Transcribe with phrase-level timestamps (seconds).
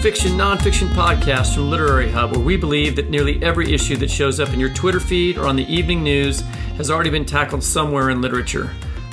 [0.00, 4.38] Fiction, nonfiction podcast from Literary Hub, where we believe that nearly every issue that shows
[4.38, 6.40] up in your Twitter feed or on the evening news
[6.76, 8.70] has already been tackled somewhere in literature.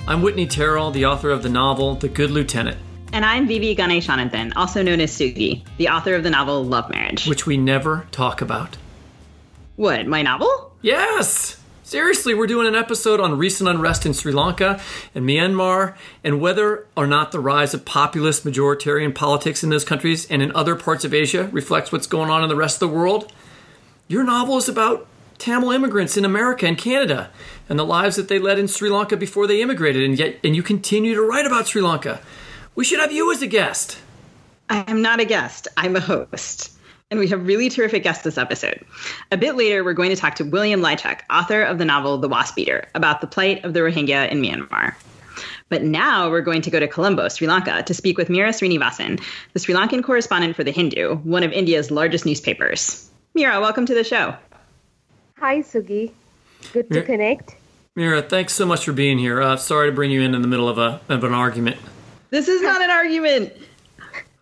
[0.08, 2.78] I'm Whitney Terrell, the author of the novel The Good Lieutenant.
[3.12, 7.26] And I'm Vivi Ganeshananthan, also known as Sugi, the author of the novel Love Marriage.
[7.26, 8.78] Which we never talk about.
[9.78, 10.72] What, my novel?
[10.84, 11.55] Yes!
[11.96, 14.82] Seriously, we're doing an episode on recent unrest in Sri Lanka
[15.16, 15.96] and Myanmar
[16.26, 20.54] and whether or not the rise of populist majoritarian politics in those countries and in
[20.54, 23.32] other parts of Asia reflects what's going on in the rest of the world.
[24.10, 25.08] Your novel is about
[25.38, 27.30] Tamil immigrants in America and Canada
[27.70, 30.54] and the lives that they led in Sri Lanka before they immigrated and yet and
[30.54, 32.20] you continue to write about Sri Lanka.
[32.76, 34.00] We should have you as a guest.
[34.70, 35.70] I am not a guest.
[35.78, 36.75] I'm a host
[37.12, 38.84] and we have really terrific guests this episode.
[39.32, 42.28] A bit later, we're going to talk to William Lychack, author of the novel The
[42.28, 44.96] Wasp Eater, about the plight of the Rohingya in Myanmar.
[45.70, 49.22] But now we're going to go to Colombo, Sri Lanka, to speak with Meera Srinivasan,
[49.54, 53.10] the Sri Lankan correspondent for The Hindu, one of India's largest newspapers.
[53.38, 54.36] Meera, welcome to the show.
[55.40, 56.12] Hi, Sugi.
[56.74, 57.56] Good to connect.
[57.96, 59.42] Meera, thanks so much for being here.
[59.42, 61.78] Uh, sorry to bring you in in the middle of, a, of an argument.
[62.32, 63.54] This is not an argument.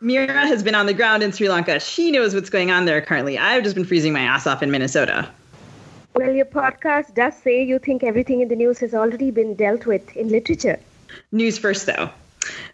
[0.03, 1.79] Meera has been on the ground in Sri Lanka.
[1.79, 3.37] She knows what's going on there currently.
[3.37, 5.29] I've just been freezing my ass off in Minnesota.
[6.13, 9.85] Well, your podcast does say you think everything in the news has already been dealt
[9.85, 10.77] with in literature.
[11.31, 12.09] News first, though.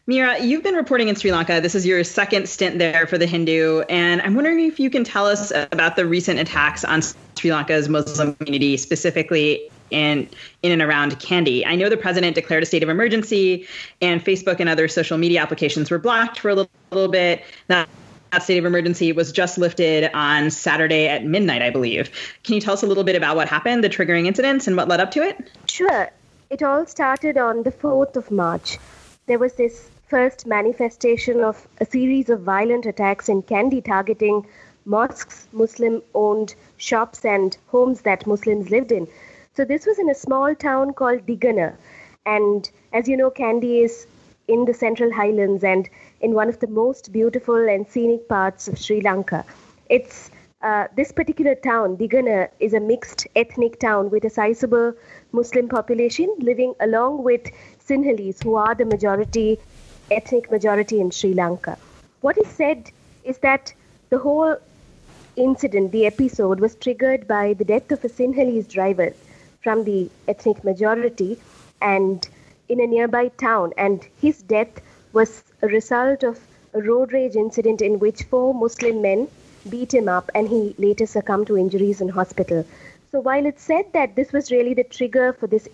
[0.08, 1.62] Meera, you've been reporting in Sri Lanka.
[1.62, 3.82] This is your second stint there for The Hindu.
[3.82, 7.04] And I'm wondering if you can tell us about the recent attacks on
[7.38, 10.30] Sri Lanka's Muslim community, specifically in
[10.64, 11.66] in and around Kandy.
[11.66, 13.68] I know the president declared a state of emergency,
[14.02, 17.44] and Facebook and other social media applications were blocked for a little, little bit.
[17.68, 17.88] That,
[18.32, 22.12] that state of emergency was just lifted on Saturday at midnight, I believe.
[22.44, 24.88] Can you tell us a little bit about what happened, the triggering incidents, and what
[24.88, 25.50] led up to it?
[25.68, 26.10] Sure.
[26.50, 28.78] It all started on the 4th of March.
[29.28, 34.46] There was this first manifestation of a series of violent attacks in Kandy targeting
[34.86, 39.08] mosques, Muslim owned shops, and homes that Muslims lived in.
[39.60, 41.76] So this was in a small town called Digana.
[42.26, 44.08] And as you know, Kandy is
[44.48, 45.90] in the Central Highlands and
[46.22, 49.44] in one of the most beautiful and scenic parts of Sri Lanka.
[49.90, 50.32] It's
[50.62, 54.94] uh, this particular town, Digana, is a mixed ethnic town with a sizable
[55.34, 57.52] Muslim population living along with
[57.86, 59.60] Sinhalese, who are the majority,
[60.10, 61.78] ethnic majority in Sri Lanka.
[62.22, 62.92] What is said
[63.26, 63.74] is that
[64.10, 64.56] the whole
[65.36, 69.14] incident, the episode, was triggered by the death of a Sinhalese driver
[69.62, 71.40] from the ethnic majority
[71.82, 72.28] and
[72.68, 73.74] in a nearby town.
[73.78, 74.82] And his death
[75.14, 76.40] was a result of
[76.74, 79.28] a road rage incident in which four Muslim men
[79.70, 82.66] beat him up and he later succumbed to injuries in hospital.
[83.12, 85.68] So while it's said that this was really the trigger for this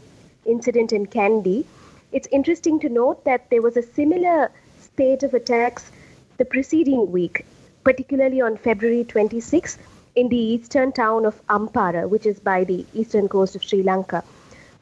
[0.45, 1.65] incident in Kandy,
[2.11, 5.91] it's interesting to note that there was a similar spate of attacks
[6.37, 7.45] the preceding week,
[7.83, 9.77] particularly on February 26,
[10.15, 14.23] in the eastern town of Ampara, which is by the eastern coast of Sri Lanka.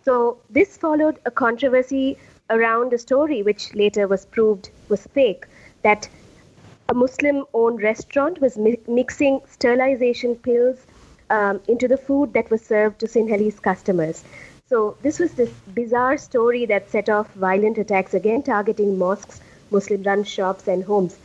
[0.06, 2.18] So this followed a controversy
[2.50, 5.46] around a story which later was proved was fake
[5.82, 6.10] that
[6.90, 10.86] a Muslim owned restaurant was mi- mixing sterilization pills
[11.30, 14.24] um, into the food that was served to Sinhalese customers.
[14.68, 19.42] So this was this bizarre story that set off violent attacks again targeting mosques,
[19.72, 21.18] Muslim run shops, and homes.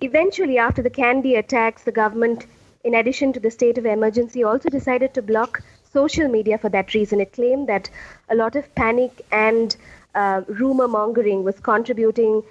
[0.00, 2.46] Eventually, after the Kandy attacks, the government,
[2.84, 6.94] in addition to the state of emergency, also decided to block social media for that
[6.94, 7.20] reason.
[7.20, 7.88] It claimed that
[8.28, 9.74] a lot of panic and
[10.14, 12.42] uh, rumor mongering was contributing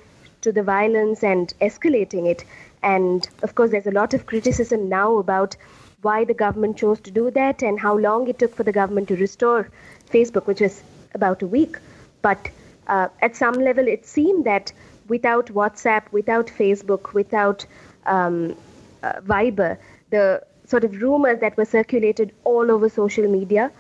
[0.42, 2.44] to the violence and escalating it.
[2.82, 5.56] And of course, there's a lot of criticism now about
[6.02, 9.08] why the government chose to do that and how long it took for the government
[9.08, 9.70] to restore
[10.12, 10.84] Facebook, which was
[11.14, 11.78] about a week.
[12.22, 12.50] But
[12.88, 14.74] uh, at some level, it seemed that
[15.08, 17.66] without WhatsApp, without Facebook, without
[18.06, 18.56] um,
[19.02, 19.78] uh, Viber,
[20.14, 23.72] the sort of rumors that were circulated all over social media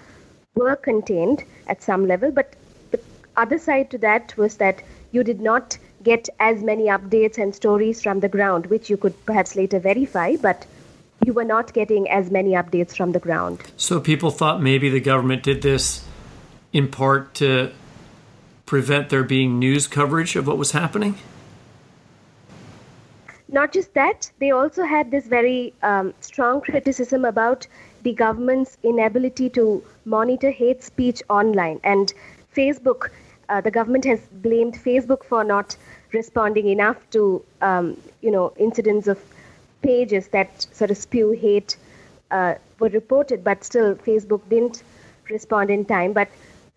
[0.55, 2.31] were contained at some level.
[2.31, 2.53] But
[2.91, 2.99] the
[3.37, 8.01] other side to that was that you did not get as many updates and stories
[8.01, 10.65] from the ground, which you could perhaps later verify, but
[11.25, 13.61] you were not getting as many updates from the ground.
[13.77, 16.03] So people thought maybe the government did this
[16.73, 17.71] in part to
[18.65, 21.15] prevent there being news coverage of what was happening?
[23.53, 27.67] Not just that, they also had this very um, strong criticism about
[28.01, 31.79] the government's inability to monitor hate speech online.
[31.83, 32.11] And
[32.55, 33.09] Facebook,
[33.49, 35.77] uh, the government has blamed Facebook for not
[36.13, 39.19] responding enough to, um, you know, incidents of
[39.83, 41.77] pages that sort of spew hate
[42.31, 44.81] uh, were reported, but still Facebook didn't
[45.29, 46.11] respond in time.
[46.11, 46.29] But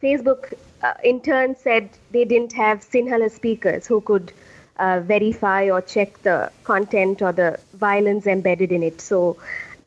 [0.02, 0.52] Facebook,
[0.82, 4.30] uh, in turn, said they didn't have Sinhala speakers who could
[4.78, 9.00] uh, verify or check the content or the violence embedded in it.
[9.00, 9.36] So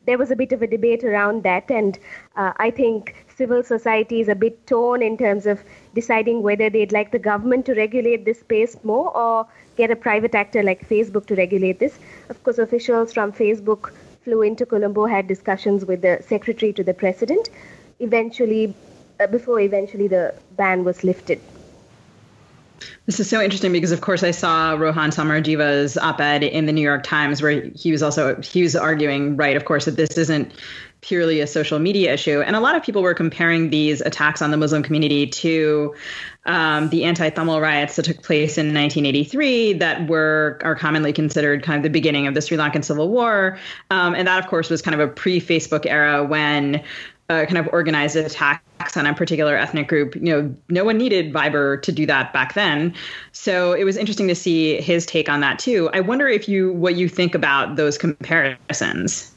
[0.05, 1.99] there was a bit of a debate around that, and
[2.35, 5.61] uh, I think civil society is a bit torn in terms of
[5.93, 9.47] deciding whether they'd like the government to regulate this space more or
[9.77, 11.99] get a private actor like Facebook to regulate this.
[12.29, 13.91] Of course, officials from Facebook
[14.23, 17.49] flew into Colombo, had discussions with the secretary to the president.
[17.99, 18.73] Eventually,
[19.19, 21.39] uh, before eventually the ban was lifted.
[23.05, 26.81] This is so interesting because, of course, I saw Rohan Samarajiva's op-ed in the New
[26.81, 30.53] York Times where he was also he was arguing, right, of course, that this isn't
[31.01, 34.51] purely a social media issue, and a lot of people were comparing these attacks on
[34.51, 35.95] the Muslim community to
[36.45, 41.77] um, the anti-Tamil riots that took place in 1983 that were are commonly considered kind
[41.77, 43.57] of the beginning of the Sri Lankan Civil War,
[43.89, 46.83] um, and that, of course, was kind of a pre-Facebook era when
[47.29, 50.15] uh, kind of organized attacks on a particular ethnic group.
[50.15, 52.93] You know, no one needed Viber to do that back then.
[53.31, 55.89] So it was interesting to see his take on that too.
[55.93, 59.31] I wonder if you what you think about those comparisons.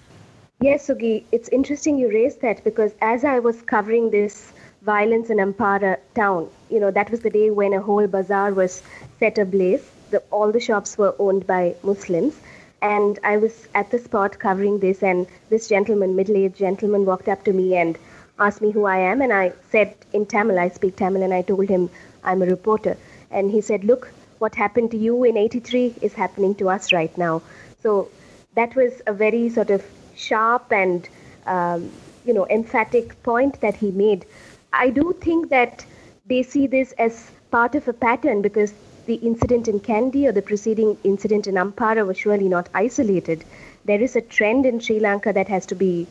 [0.61, 4.53] Yes, Sugi, it's interesting you raised that because as I was covering this
[4.83, 8.83] violence in Ampara town, you know, that was the day when a whole bazaar was
[9.19, 9.85] set ablaze.
[10.11, 12.37] The, all the shops were owned by Muslims.
[12.83, 17.29] And I was at the spot covering this, and this gentleman, middle aged gentleman, walked
[17.29, 17.97] up to me and
[18.39, 19.23] asked me who I am.
[19.23, 21.89] And I said in Tamil, I speak Tamil, and I told him
[22.25, 22.97] I'm a reporter.
[23.31, 27.17] And he said, Look, what happened to you in 83 is happening to us right
[27.17, 27.43] now.
[27.83, 28.09] So
[28.55, 29.85] that was a very sort of
[30.17, 31.09] sharp and
[31.47, 31.91] um,
[32.25, 34.27] you know emphatic point that he made.
[34.73, 35.85] I do think that
[36.27, 38.73] they see this as part of a pattern because
[39.07, 43.45] the incident in Kandy or the preceding incident in Ampara was surely not isolated.
[43.85, 46.07] There is a trend in Sri Lanka that has to be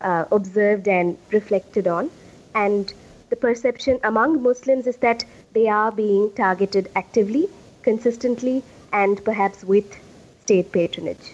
[0.00, 2.10] uh, observed and reflected on.
[2.54, 2.92] And
[3.30, 7.48] the perception among Muslims is that they are being targeted actively,
[7.82, 8.62] consistently,
[8.92, 9.98] and perhaps with
[10.42, 11.32] state patronage.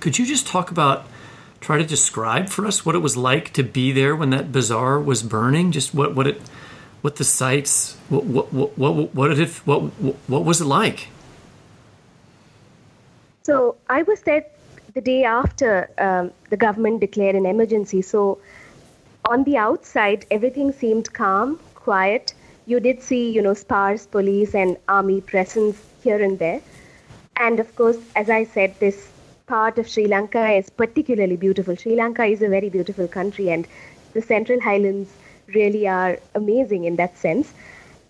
[0.00, 1.06] Could you just talk about,
[1.60, 5.00] try to describe for us what it was like to be there when that bazaar
[5.00, 5.72] was burning?
[5.72, 6.40] Just what, what it
[7.04, 9.80] what the sites what what what what, what it what
[10.34, 11.08] what was it like?
[13.42, 14.44] So i was there
[14.94, 18.00] the day after um, the government declared an emergency.
[18.00, 18.38] So
[19.28, 22.32] on the outside everything seemed calm quiet.
[22.64, 26.62] You did see you know sparse police and army presence here and there.
[27.36, 29.10] And of course as i said this
[29.52, 31.76] part of sri lanka is particularly beautiful.
[31.76, 33.68] Sri lanka is a very beautiful country and
[34.14, 35.10] the central highlands
[35.48, 37.52] really are amazing in that sense.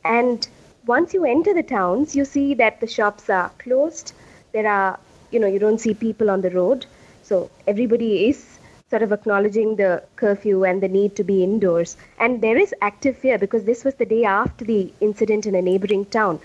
[0.05, 0.47] And
[0.87, 4.13] once you enter the towns, you see that the shops are closed.
[4.53, 4.99] There are,
[5.31, 6.87] you know, you don't see people on the road.
[7.23, 8.59] So everybody is
[8.91, 11.97] sort of acknowledging the curfew and the need to be indoors.
[12.19, 15.63] And there is active fear because this was the day after the incident in a
[15.63, 16.39] neighboring town.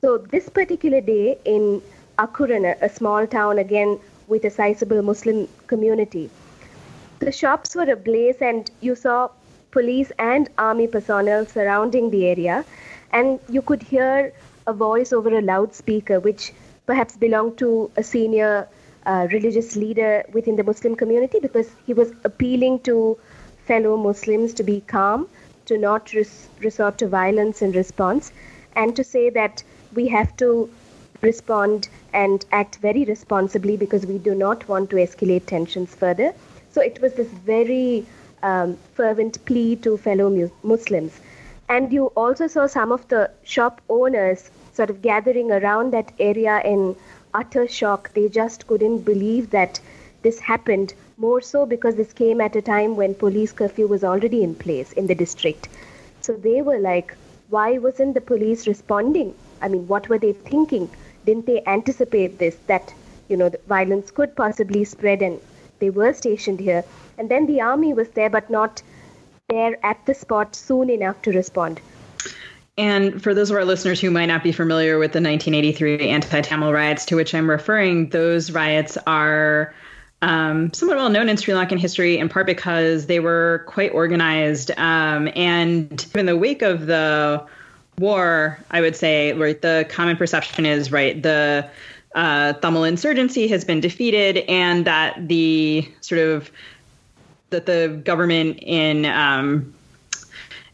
[0.00, 1.82] So this particular day in
[2.18, 3.98] Akuran, a small town again
[4.28, 6.30] with a sizable Muslim community,
[7.18, 9.28] the shops were ablaze, and you saw
[9.72, 12.64] police and army personnel surrounding the area,
[13.12, 14.32] and you could hear
[14.66, 16.52] a voice over a loudspeaker, which
[16.86, 18.68] perhaps belonged to a senior
[19.06, 23.18] uh, religious leader within the Muslim community, because he was appealing to
[23.66, 25.26] fellow Muslims to be calm,
[25.66, 28.32] to not res- resort to violence in response,
[28.76, 29.62] and to say that
[29.94, 30.70] we have to
[31.22, 36.32] respond and act very responsibly because we do not want to escalate tensions further.
[36.70, 38.06] So it was this very
[38.42, 41.20] um, fervent plea to fellow mu- Muslims.
[41.68, 46.60] And you also saw some of the shop owners sort of gathering around that area
[46.64, 46.96] in
[47.34, 48.12] utter shock.
[48.14, 49.80] They just couldn't believe that
[50.22, 54.42] this happened, more so because this came at a time when police curfew was already
[54.42, 55.68] in place in the district.
[56.20, 57.14] So they were like,
[57.48, 59.34] why wasn't the police responding?
[59.60, 60.88] I mean, what were they thinking?
[61.26, 62.92] Didn't they anticipate this, that,
[63.28, 65.40] you know, violence could possibly spread and
[65.82, 66.84] they were stationed here?
[67.18, 68.82] And then the army was there, but not
[69.48, 71.80] there at the spot soon enough to respond.
[72.78, 76.40] And for those of our listeners who might not be familiar with the 1983 anti
[76.40, 79.74] Tamil riots to which I'm referring, those riots are
[80.22, 84.70] um, somewhat well known in Sri Lankan history, in part because they were quite organized.
[84.78, 87.44] Um, and in the wake of the
[87.98, 91.68] war, I would say, right, the common perception is right, the
[92.14, 96.50] uh, insurgency has been defeated, and that the sort of
[97.50, 99.72] that the government in um,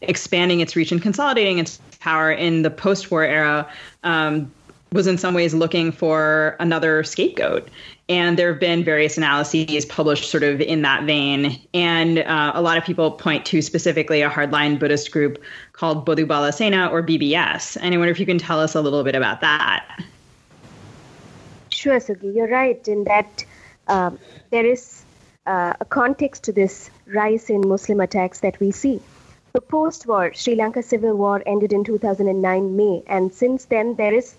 [0.01, 3.69] expanding its reach and consolidating its power in the post-war era
[4.03, 4.51] um,
[4.91, 7.69] was in some ways looking for another scapegoat.
[8.07, 11.59] And there have been various analyses published sort of in that vein.
[11.75, 15.37] And uh, a lot of people point to specifically a hardline Buddhist group
[15.73, 17.77] called Bodu Bala Sena or BBS.
[17.79, 20.03] And I wonder if you can tell us a little bit about that.
[21.79, 23.45] Sure, Sugi, you're right in that
[23.87, 24.19] um,
[24.49, 25.01] there is
[25.47, 29.01] uh, a context to this rise in Muslim attacks that we see.
[29.53, 34.13] The post war Sri Lanka civil war ended in 2009 May, and since then there
[34.13, 34.35] is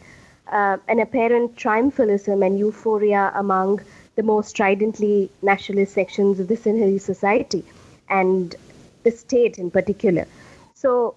[0.48, 3.80] uh, an apparent triumphalism and euphoria among
[4.16, 7.64] the most stridently nationalist sections of the Sinhalese society
[8.10, 8.54] and
[9.02, 10.26] the state in particular.
[10.74, 11.14] So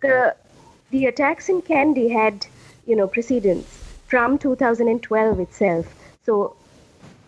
[0.00, 0.34] the
[0.90, 2.48] the attacks in Kandy had,
[2.84, 3.83] you know, precedents
[4.14, 5.92] from 2012 itself.
[6.24, 6.54] So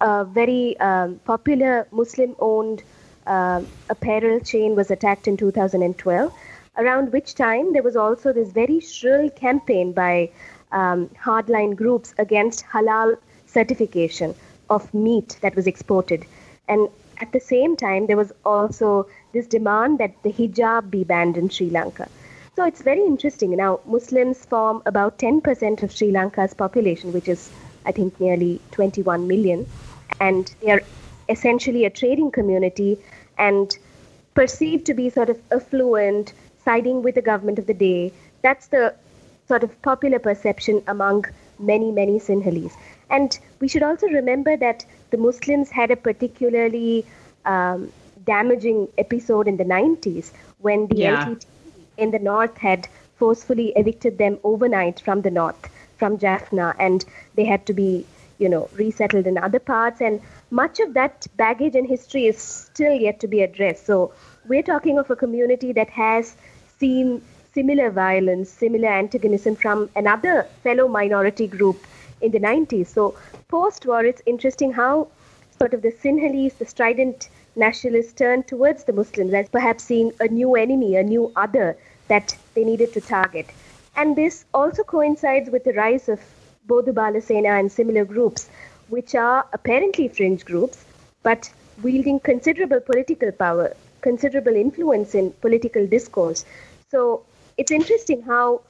[0.00, 2.84] a very um, popular Muslim-owned
[3.26, 6.32] uh, apparel chain was attacked in 2012,
[6.78, 10.30] around which time there was also this very shrill campaign by
[10.70, 13.16] um, hardline groups against halal
[13.46, 14.36] certification
[14.70, 16.24] of meat that was exported.
[16.68, 16.88] And
[17.20, 21.48] at the same time, there was also this demand that the hijab be banned in
[21.48, 22.08] Sri Lanka.
[22.56, 23.54] So it's very interesting.
[23.54, 27.50] Now, Muslims form about 10% of Sri Lanka's population, which is,
[27.84, 29.66] I think, nearly 21 million.
[30.20, 30.80] And they are
[31.28, 32.98] essentially a trading community
[33.36, 33.76] and
[34.32, 36.32] perceived to be sort of affluent,
[36.64, 38.10] siding with the government of the day.
[38.40, 38.94] That's the
[39.48, 41.26] sort of popular perception among
[41.58, 42.72] many, many Sinhalese.
[43.10, 47.04] And we should also remember that the Muslims had a particularly
[47.44, 47.92] um,
[48.24, 51.26] damaging episode in the 90s when the Yeah.
[51.26, 51.44] LTT
[51.96, 57.44] in the north had forcefully evicted them overnight from the north, from Jaffna, and they
[57.44, 58.06] had to be,
[58.38, 60.00] you know, resettled in other parts.
[60.00, 63.86] And much of that baggage and history is still yet to be addressed.
[63.86, 64.12] So
[64.46, 66.36] we're talking of a community that has
[66.78, 67.22] seen
[67.54, 71.86] similar violence, similar antagonism from another fellow minority group
[72.20, 72.88] in the 90s.
[72.88, 73.16] So
[73.48, 75.08] post war, it's interesting how
[75.58, 80.28] sort of the Sinhalese, the strident nationalists turned towards the Muslims as perhaps seeing a
[80.28, 83.46] new enemy, a new other that they needed to target.
[83.96, 86.20] And this also coincides with the rise of
[86.68, 88.48] Bodu Bala Sena and similar groups,
[88.88, 90.84] which are apparently fringe groups,
[91.22, 91.50] but
[91.82, 96.44] wielding considerable political power, considerable influence in political discourse.
[96.90, 97.22] So
[97.56, 98.60] it's interesting how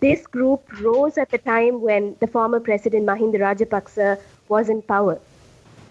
[0.00, 5.18] this group rose at the time when the former president Mahinda Rajapaksa was in power.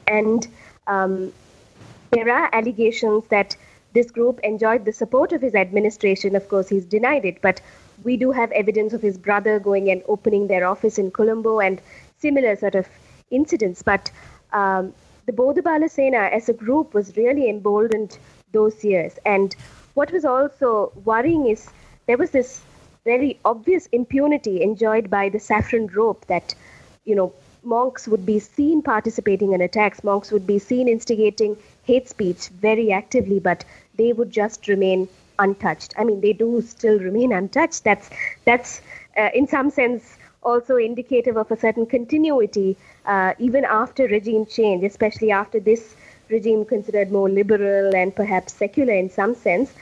[0.07, 0.47] And
[0.87, 1.33] um,
[2.11, 3.57] there are allegations that
[3.95, 6.35] this group enjoyed the support of his administration.
[6.35, 7.61] Of course, he's denied it, but
[8.03, 11.81] we do have evidence of his brother going and opening their office in Colombo and
[12.17, 12.87] similar sort of
[13.31, 13.81] incidents.
[13.81, 14.11] But
[14.53, 14.93] um,
[15.25, 18.19] the Bodu Bala Sena as a group was really emboldened
[18.51, 19.17] those years.
[19.25, 19.55] And
[19.95, 21.69] what was also worrying is
[22.05, 22.61] there was this
[23.05, 26.53] very obvious impunity enjoyed by the saffron rope that,
[27.05, 27.33] you know,
[27.63, 32.91] monks would be seen participating in attacks, monks would be seen instigating hate speech very
[32.91, 33.65] actively, but
[33.97, 35.07] they would just remain
[35.39, 35.93] untouched.
[35.97, 37.83] I mean, they do still remain untouched.
[37.83, 38.09] That's
[38.45, 38.81] that's
[39.17, 44.83] uh, in some sense also indicative of a certain continuity uh, even after regime change,
[44.83, 45.95] especially after this
[46.29, 49.73] regime considered more liberal and perhaps secular in some sense,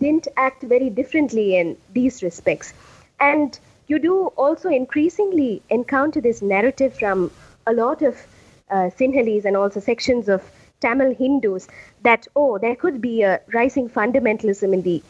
[0.00, 2.72] didn't act very differently in these respects.
[3.20, 7.30] And you do also increasingly encounter this narrative from
[7.66, 8.26] a lot of
[8.70, 10.42] uh, Sinhalese and also sections of
[10.84, 11.68] Tamil Hindus
[12.02, 15.02] that, oh, there could be a rising fundamentalism in the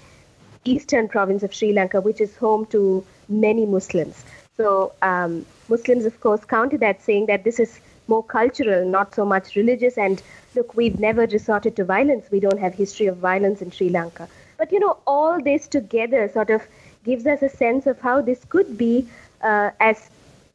[0.65, 4.25] eastern province of Sri Lanka, which is home to many Muslims.
[4.57, 9.25] So um, Muslims, of course, counter that, saying that this is more cultural, not so
[9.25, 9.99] much religious.
[9.99, 10.23] And
[10.55, 12.31] look, we've never resorted to violence.
[12.31, 14.29] We don't have history of violence in Sri Lanka.
[14.57, 16.63] But you know, all this together sort of
[17.05, 19.09] gives us a sense of how this could be,
[19.43, 20.11] uh, as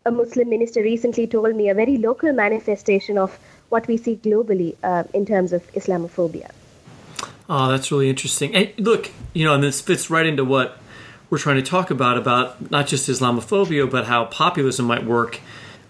[0.06, 3.38] a Muslim minister recently told me, a very local manifestation of
[3.70, 6.52] what we see globally uh, in terms of Islamophobia.
[7.50, 8.54] Oh, that's really interesting.
[8.56, 10.78] And look, you know, and this fits right into what
[11.30, 15.40] we're trying to talk about about not just Islamophobia, but how populism might work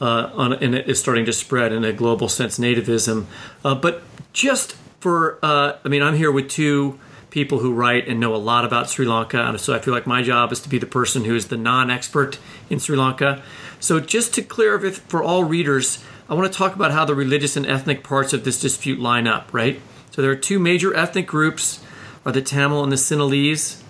[0.02, 3.26] uh, on, and it is starting to spread in a global sense, nativism.
[3.64, 4.02] Uh, but
[4.34, 8.38] just for, uh, I mean, I'm here with two people who write and know a
[8.38, 10.86] lot about Sri Lanka, and so I feel like my job is to be the
[10.86, 13.44] person who is the non-expert in Sri Lanka.
[13.80, 17.58] So just to clear for all readers, I want to talk about how the religious
[17.58, 19.82] and ethnic parts of this dispute line up, right?
[20.12, 21.84] So there are two major ethnic groups,
[22.24, 23.82] are the Tamil and the Sinhalese.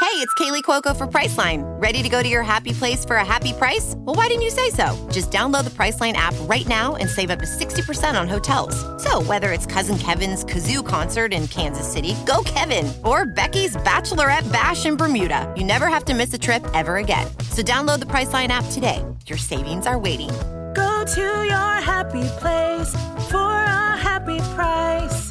[0.00, 1.62] Hey, it's Kaley Cuoco for Priceline.
[1.80, 3.94] Ready to go to your happy place for a happy price?
[3.98, 4.96] Well, why didn't you say so?
[5.12, 8.74] Just download the Priceline app right now and save up to 60% on hotels.
[9.02, 14.50] So, whether it's Cousin Kevin's Kazoo concert in Kansas City, go Kevin, or Becky's Bachelorette
[14.50, 17.28] Bash in Bermuda, you never have to miss a trip ever again.
[17.50, 19.04] So, download the Priceline app today.
[19.26, 20.30] Your savings are waiting.
[20.76, 22.92] Go to your happy place
[23.30, 25.30] for a happy price.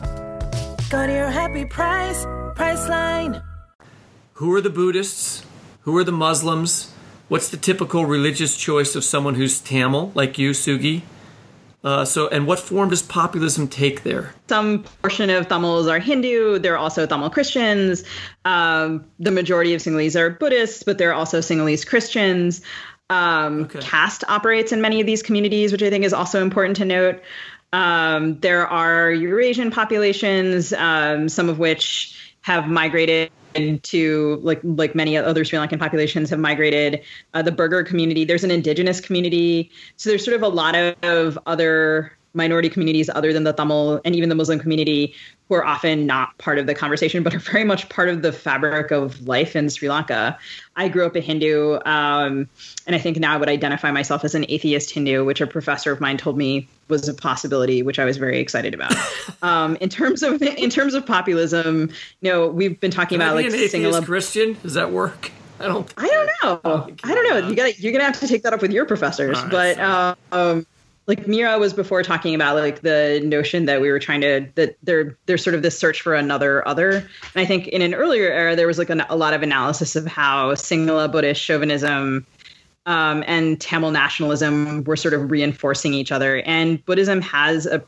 [0.90, 2.26] Go to your happy price,
[2.56, 3.44] Priceline.
[4.34, 5.46] Who are the Buddhists?
[5.82, 6.92] Who are the Muslims?
[7.28, 11.04] What's the typical religious choice of someone who's Tamil, like you, Sugi?
[11.84, 14.34] Uh, so, and what form does populism take there?
[14.50, 16.58] Some portion of Tamils are Hindu.
[16.58, 18.04] There are also Tamil Christians.
[18.46, 22.64] Um, the majority of Sinhalese are Buddhists, but there are also Sinhalese Christians.
[23.10, 23.80] Um, okay.
[23.80, 27.22] Caste operates in many of these communities, which I think is also important to note.
[27.72, 33.32] Um, there are Eurasian populations, um, some of which have migrated
[33.84, 37.02] to like like many other Sri Lankan populations have migrated.
[37.34, 40.96] Uh, the Burgher community, there's an indigenous community, so there's sort of a lot of,
[41.04, 45.14] of other minority communities other than the Tamil and even the Muslim community
[45.48, 48.32] who are often not part of the conversation, but are very much part of the
[48.32, 50.38] fabric of life in Sri Lanka.
[50.76, 52.50] I grew up a Hindu, um,
[52.88, 55.92] and I think now I would identify myself as an atheist Hindu, which a professor
[55.92, 58.94] of mine told me was a possibility, which I was very excited about.
[59.44, 63.36] um, in terms of in terms of populism, you know, we've been talking Can about
[63.36, 64.58] like an atheist Christian.
[64.64, 65.32] Does that work?
[65.60, 65.94] I don't.
[65.98, 66.88] I don't know.
[67.04, 67.48] I don't know.
[67.48, 67.80] You got.
[67.80, 69.42] You're gonna have to take that up with your professors.
[69.42, 70.66] Right, but um,
[71.08, 74.78] like Meera was before talking about like the notion that we were trying to that
[74.84, 78.32] there there's sort of this search for another other and i think in an earlier
[78.32, 82.26] era there was like a, a lot of analysis of how Sinhala buddhist chauvinism
[82.86, 87.84] um, and tamil nationalism were sort of reinforcing each other and buddhism has a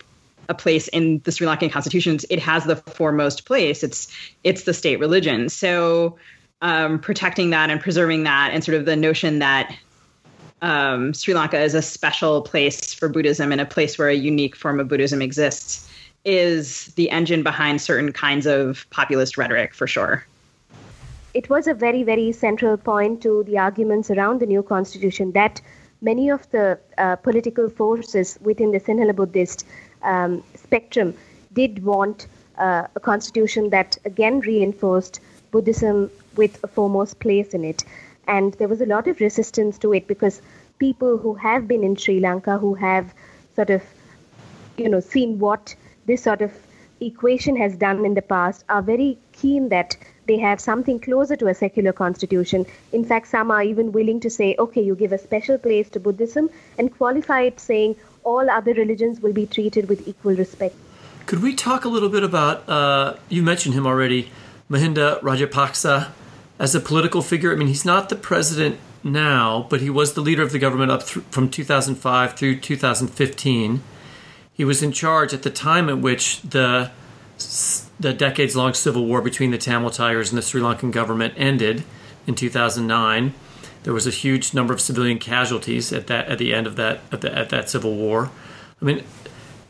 [0.50, 2.26] a place in the Sri Lankan constitutions.
[2.30, 3.84] It has the foremost place.
[3.84, 4.08] It's
[4.46, 5.50] it's the state religion.
[5.50, 6.18] So
[6.62, 9.76] um, protecting that and preserving that, and sort of the notion that
[10.62, 14.56] um, Sri Lanka is a special place for Buddhism and a place where a unique
[14.56, 15.89] form of Buddhism exists
[16.26, 20.26] is the engine behind certain kinds of populist rhetoric for sure.
[21.34, 25.62] It was a very, very central point to the arguments around the new constitution that
[26.02, 29.65] many of the uh, political forces within the Sinhala Buddhist
[30.02, 31.13] um, spectrum
[31.54, 35.20] did want uh, a constitution that again reinforced
[35.52, 37.84] Buddhism with a foremost place in it
[38.28, 40.42] and there was a lot of resistance to it because
[40.80, 43.13] people who have been in Sri Lanka, who have
[43.56, 43.84] sort of,
[44.78, 46.52] you know, seen what this sort of
[47.00, 49.96] equation has done in the past, are very keen that
[50.28, 52.66] they have something closer to a secular constitution.
[52.92, 56.00] In fact, some are even willing to say, okay, you give a special place to
[56.00, 60.76] Buddhism and qualify it saying all other religions will be treated with equal respect.
[61.28, 64.32] Could we talk a little bit about, uh, you mentioned him already,
[64.70, 66.10] Mahinda Rajapaksa?
[66.60, 67.52] As a political figure.
[67.52, 70.91] I mean, he's not the president now, but he was the leader of the government
[70.91, 73.84] up th- from 2005 through 2015.
[74.54, 76.91] He was in charge at the time at which the
[78.00, 81.84] the decades long civil war between the Tamil Tigers and the Sri Lankan government ended
[82.26, 83.34] in 2009.
[83.84, 87.02] There was a huge number of civilian casualties at that at the end of that
[87.12, 88.32] at, the, at that civil war.
[88.82, 89.04] I mean,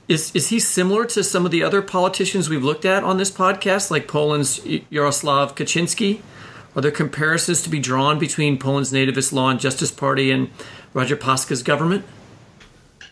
[0.08, 3.30] is is he similar to some of the other politicians we've looked at on this
[3.30, 6.22] podcast, like Poland's Yaroslav Kaczynski?
[6.78, 10.52] Are there comparisons to be drawn between Poland's nativist law and justice party and
[10.94, 12.06] Rajapaksa's government?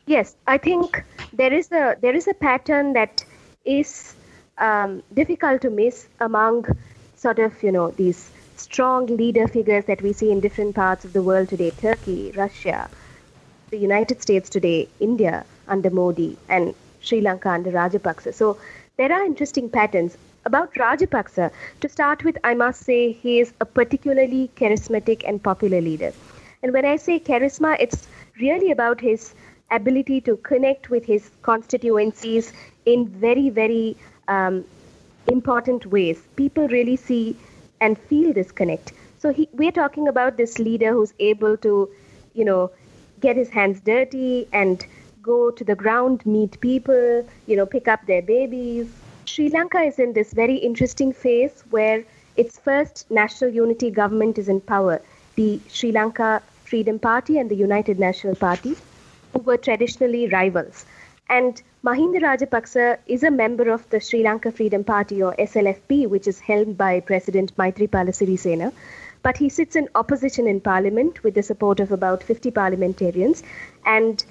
[0.06, 3.26] Yes, I think there is a there is a pattern that
[3.66, 4.14] is
[4.60, 6.68] um, difficult to miss among
[7.16, 11.14] sort of you know these strong leader figures that we see in different parts of
[11.14, 12.88] the world today: Turkey, Russia,
[13.72, 18.32] the United States today, India under Modi, and Sri Lanka under Rajapaksa.
[18.36, 18.60] So
[18.98, 20.20] there are interesting patterns.
[20.46, 25.82] About Rajapaksa, to start with, I must say he is a particularly charismatic and popular
[25.82, 26.14] leader.
[26.62, 28.08] And when I say charisma, it's
[28.40, 29.34] really about his
[29.72, 32.54] ability to connect with his constituencies
[32.86, 34.64] in very, very um,
[35.26, 36.22] important ways.
[36.36, 37.36] People really see
[37.82, 38.94] and feel this connect.
[39.18, 41.90] So he, we're talking about this leader who's able to,
[42.36, 42.70] you know,
[43.20, 44.86] get his hands dirty and
[45.24, 48.88] go to the ground, meet people, you know, pick up their babies.
[49.28, 52.04] Sri Lanka is in this very interesting phase where
[52.38, 55.02] its first national unity government is in power.
[55.36, 58.76] The Sri Lanka Freedom Party and the United National Party,
[59.34, 60.86] who were traditionally rivals.
[61.28, 66.28] And Mahinda Rajapaksa is a member of the Sri Lanka Freedom Party or SLFP, which
[66.28, 68.72] is held by President Maithripala Sirisena.
[69.24, 73.42] But he sits in opposition in parliament with the support of about 50 parliamentarians
[73.86, 74.24] and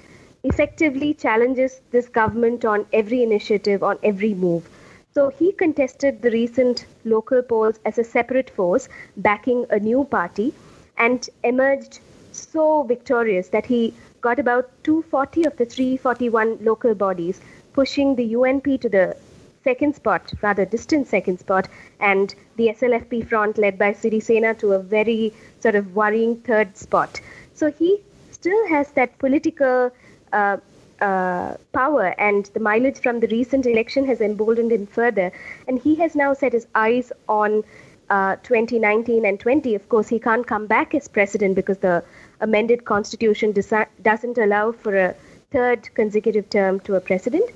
[0.45, 4.69] effectively challenges this government on every initiative, on every move.
[5.15, 10.53] So he contested the recent local polls as a separate force, backing a new party,
[10.97, 12.01] and emerged
[12.33, 17.39] so victorious that he got about 240 of the 341 local bodies,
[17.71, 19.15] pushing the UNP to the
[19.63, 21.69] second spot, rather distant second spot,
[22.01, 27.21] and the SLFP front led by Sirisena to a very sort of worrying third spot.
[27.53, 28.01] So he
[28.31, 29.91] still has that political
[30.33, 30.57] uh,
[31.01, 35.31] uh, power, and the mileage from the recent election has emboldened him further.
[35.67, 37.63] And he has now set his eyes on
[38.09, 39.75] uh, 2019 and 20.
[39.75, 42.03] Of course, he can't come back as president because the
[42.41, 45.15] amended constitution desi- doesn't allow for a
[45.51, 47.49] third consecutive term to a president.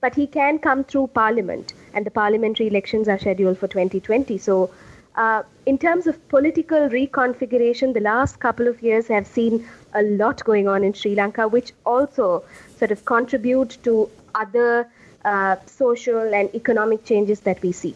[0.00, 4.38] But he can come through parliament, and the parliamentary elections are scheduled for 2020.
[4.38, 4.70] So,
[5.16, 10.44] uh, in terms of political reconfiguration, the last couple of years have seen a lot
[10.44, 12.44] going on in Sri Lanka, which also
[12.78, 14.88] sort of contribute to other
[15.24, 17.94] uh, social and economic changes that we see.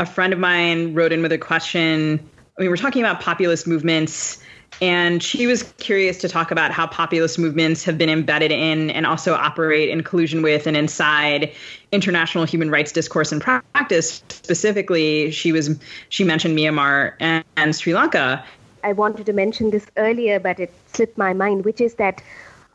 [0.00, 2.18] A friend of mine wrote in with a question.
[2.58, 4.42] I mean, we're talking about populist movements
[4.80, 9.06] and she was curious to talk about how populist movements have been embedded in and
[9.06, 11.52] also operate in collusion with and inside
[11.92, 14.22] international human rights discourse and practice.
[14.28, 18.44] Specifically, she was she mentioned Myanmar and, and Sri Lanka.
[18.84, 22.22] I wanted to mention this earlier, but it slipped my mind, which is that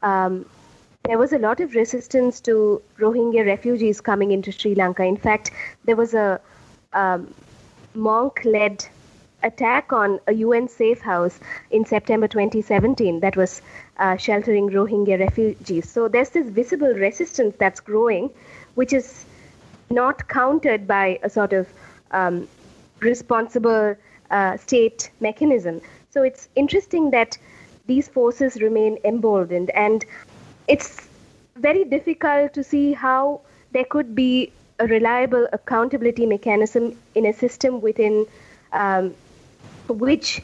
[0.01, 0.45] um,
[1.03, 5.03] there was a lot of resistance to Rohingya refugees coming into Sri Lanka.
[5.03, 5.51] In fact,
[5.85, 6.41] there was a
[6.93, 7.33] um,
[7.95, 8.85] monk-led
[9.43, 13.61] attack on a UN safe house in September 2017 that was
[13.97, 15.89] uh, sheltering Rohingya refugees.
[15.89, 18.29] So there's this visible resistance that's growing,
[18.75, 19.25] which is
[19.89, 21.67] not countered by a sort of
[22.11, 22.47] um,
[22.99, 23.95] responsible
[24.29, 25.81] uh, state mechanism.
[26.09, 27.37] So it's interesting that
[27.87, 30.05] these forces remain emboldened, and
[30.67, 31.07] it's
[31.55, 37.81] very difficult to see how there could be a reliable accountability mechanism in a system
[37.81, 38.25] within
[38.73, 39.13] um,
[39.91, 40.41] which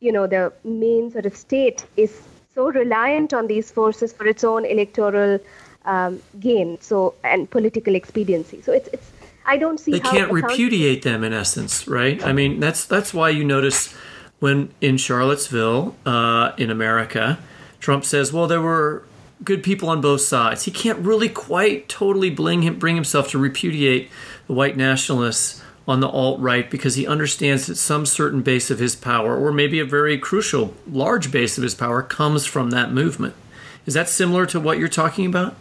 [0.00, 2.22] you know the main sort of state is
[2.54, 5.38] so reliant on these forces for its own electoral
[5.84, 8.60] um, gain so and political expediency.
[8.62, 9.12] So it's it's
[9.46, 12.22] i don't see they can't repudiate them in essence right?
[12.24, 13.92] I mean that's that's why you notice
[14.38, 17.38] when in charlottesville uh, in america
[17.78, 19.04] trump says well there were
[19.42, 20.64] good people on both sides.
[20.64, 24.10] He can't really quite totally bring, him, bring himself to repudiate
[24.46, 28.78] the white nationalists on the alt right because he understands that some certain base of
[28.78, 32.92] his power, or maybe a very crucial large base of his power, comes from that
[32.92, 33.34] movement.
[33.86, 35.54] Is that similar to what you're talking about?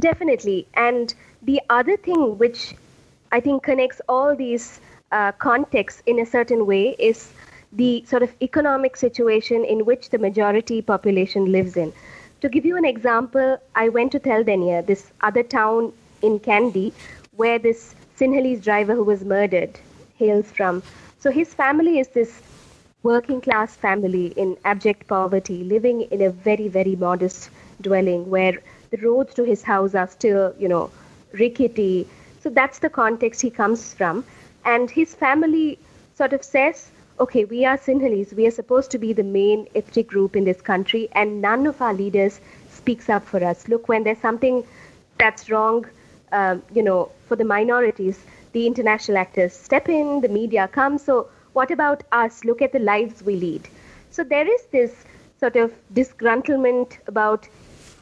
[0.00, 0.66] Definitely.
[0.74, 2.74] And the other thing which
[3.32, 4.80] I think connects all these
[5.12, 7.32] uh, contexts in a certain way is
[7.72, 11.92] the sort of economic situation in which the majority population lives in.
[12.40, 16.92] To give you an example, I went to Teldeniya, this other town in Kandy,
[17.38, 19.78] where this Sinhalese driver who was murdered
[20.16, 20.82] hails from.
[21.20, 22.42] So his family is this
[23.04, 28.54] working class family in abject poverty, living in a very, very modest dwelling where
[28.90, 30.90] the roads to his house are still, you know,
[31.32, 32.08] rickety.
[32.40, 34.24] So that's the context he comes from.
[34.64, 35.78] And his family
[36.16, 38.32] sort of says, okay, we are Sinhalese.
[38.32, 41.80] We are supposed to be the main ethnic group in this country, and none of
[41.80, 43.68] our leaders speaks up for us.
[43.68, 44.64] Look, when there's something
[45.18, 45.86] that's wrong,
[46.32, 51.02] um, you know, for the minorities, the international actors step in, the media comes.
[51.02, 52.44] So, what about us?
[52.44, 53.68] Look at the lives we lead.
[54.10, 55.04] So, there is this
[55.40, 57.48] sort of disgruntlement about,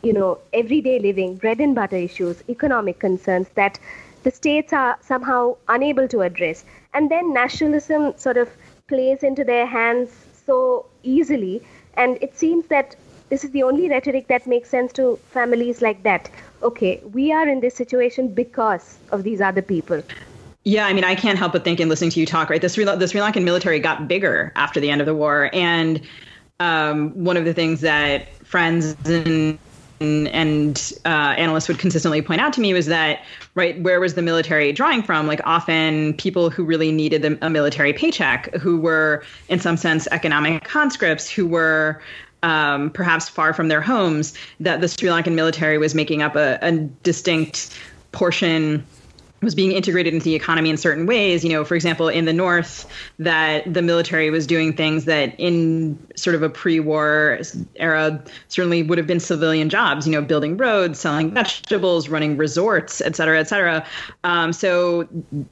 [0.03, 3.79] you know, everyday living, bread and butter issues, economic concerns that
[4.23, 6.65] the states are somehow unable to address.
[6.95, 8.49] And then nationalism sort of
[8.89, 10.11] plays into their hands
[10.47, 11.63] so easily.
[11.95, 12.97] And it seems that
[13.29, 16.31] this is the only rhetoric that makes sense to families like that.
[16.63, 20.03] Okay, we are in this situation because of these other people.
[20.65, 22.61] Yeah, I mean, I can't help but think in listening to you talk, right?
[22.61, 25.49] The Sri, the Sri Lankan military got bigger after the end of the war.
[25.53, 26.01] And
[26.59, 29.59] um, one of the things that friends and
[30.01, 34.21] and uh, analysts would consistently point out to me was that right where was the
[34.21, 39.59] military drawing from like often people who really needed a military paycheck who were in
[39.59, 42.03] some sense economic conscripts who were
[42.43, 46.59] um, perhaps far from their homes that the sri lankan military was making up a,
[46.63, 46.73] a
[47.03, 47.77] distinct
[48.13, 48.85] portion
[49.43, 51.45] was being integrated into the economy in certain ways.
[51.45, 55.99] You know, for example, in the North, that the military was doing things that in
[56.17, 57.41] sort of a pre-war
[57.77, 60.07] era certainly would have been civilian jobs.
[60.07, 63.87] You know, building roads, selling vegetables, running resorts, et cetera, et cetera.
[64.25, 65.07] Um, so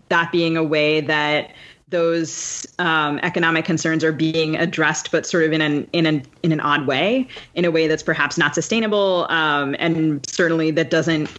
[0.08, 1.52] that being a way that
[1.88, 6.52] those um, economic concerns are being addressed, but sort of in an in an in
[6.52, 11.30] an odd way, in a way that's perhaps not sustainable, um, and certainly that doesn't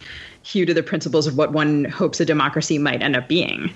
[0.42, 3.70] hew to the principles of what one hopes a democracy might end up being.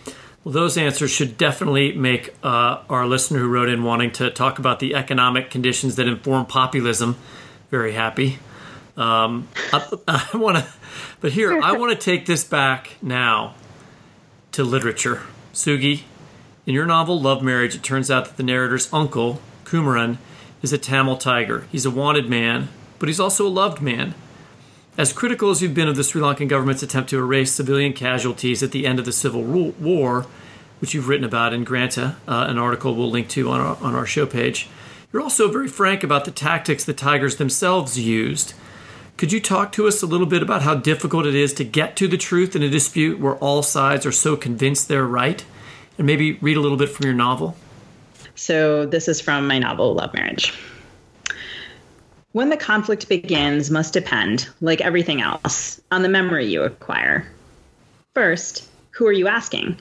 [0.44, 4.58] Well, those answers should definitely make uh, our listener who wrote in wanting to talk
[4.58, 7.16] about the economic conditions that inform populism
[7.70, 8.38] very happy.
[8.96, 9.86] Um, I,
[10.34, 10.66] I want to,
[11.20, 13.54] but here I want to take this back now
[14.52, 15.22] to literature.
[15.54, 16.02] Sugi,
[16.70, 20.18] in your novel Love Marriage, it turns out that the narrator's uncle, Kumaran,
[20.62, 21.66] is a Tamil tiger.
[21.72, 22.68] He's a wanted man,
[23.00, 24.14] but he's also a loved man.
[24.96, 28.62] As critical as you've been of the Sri Lankan government's attempt to erase civilian casualties
[28.62, 30.26] at the end of the civil war,
[30.78, 33.96] which you've written about in Granta, uh, an article we'll link to on our, on
[33.96, 34.68] our show page,
[35.12, 38.54] you're also very frank about the tactics the Tigers themselves used.
[39.16, 41.96] Could you talk to us a little bit about how difficult it is to get
[41.96, 45.44] to the truth in a dispute where all sides are so convinced they're right?
[46.00, 47.54] And maybe read a little bit from your novel.
[48.34, 50.54] So, this is from my novel, Love Marriage.
[52.32, 57.30] When the conflict begins must depend, like everything else, on the memory you acquire.
[58.14, 59.76] First, who are you asking?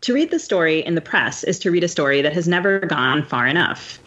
[0.00, 2.78] To read the story in the press is to read a story that has never
[2.78, 3.98] gone far enough.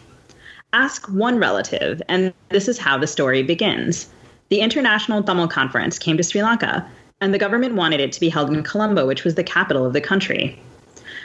[0.72, 4.08] Ask one relative, and this is how the story begins.
[4.48, 6.84] The International Tamil Conference came to Sri Lanka,
[7.20, 9.92] and the government wanted it to be held in Colombo, which was the capital of
[9.92, 10.58] the country.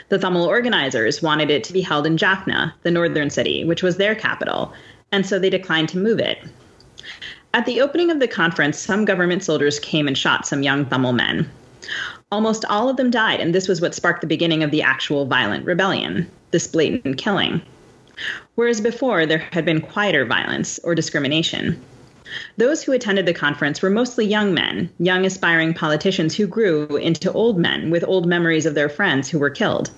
[0.08, 3.96] The Tamil organizers wanted it to be held in Jaffna, the northern city, which was
[3.96, 4.72] their capital,
[5.12, 6.38] and so they declined to move it.
[7.52, 11.12] At the opening of the conference, some government soldiers came and shot some young Tamil
[11.12, 11.50] men.
[12.30, 15.26] Almost all of them died, and this was what sparked the beginning of the actual
[15.26, 17.62] violent rebellion, this blatant killing.
[18.54, 21.80] Whereas before, there had been quieter violence or discrimination.
[22.56, 27.32] Those who attended the conference were mostly young men, young aspiring politicians who grew into
[27.32, 29.90] old men with old memories of their friends who were killed.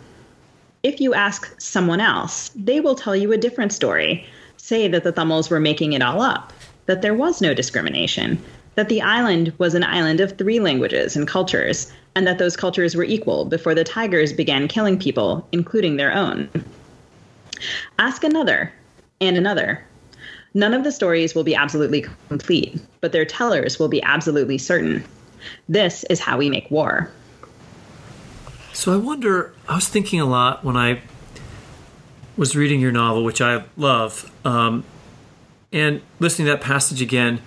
[0.82, 5.12] If you ask someone else, they will tell you a different story, say that the
[5.12, 6.52] Tamils were making it all up,
[6.86, 8.42] that there was no discrimination,
[8.76, 12.94] that the island was an island of three languages and cultures, and that those cultures
[12.94, 16.48] were equal before the tigers began killing people, including their own.
[17.98, 18.72] Ask another
[19.20, 19.84] and another.
[20.54, 25.04] None of the stories will be absolutely complete, but their tellers will be absolutely certain.
[25.68, 27.10] This is how we make war.
[28.72, 31.02] So I wonder, I was thinking a lot when I
[32.36, 34.84] was reading your novel, which I love, um,
[35.72, 37.40] and listening to that passage again,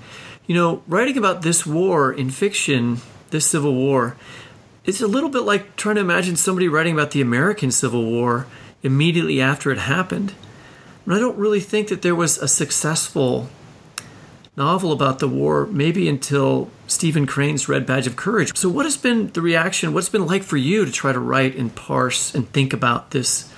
[0.45, 2.99] you know, writing about this war in fiction,
[3.31, 4.15] this Civil War,
[4.85, 8.45] it's a little bit like trying to imagine somebody writing about the American Civil War
[8.81, 10.33] immediately after it happened.
[11.07, 13.49] I don't really think that there was a successful
[14.55, 18.55] novel about the war, maybe until Stephen Crane's Red Badge of Courage.
[18.55, 19.93] So, what has been the reaction?
[19.93, 23.51] What's been like for you to try to write and parse and think about this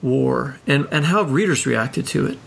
[0.00, 2.38] war, and and how readers reacted to it?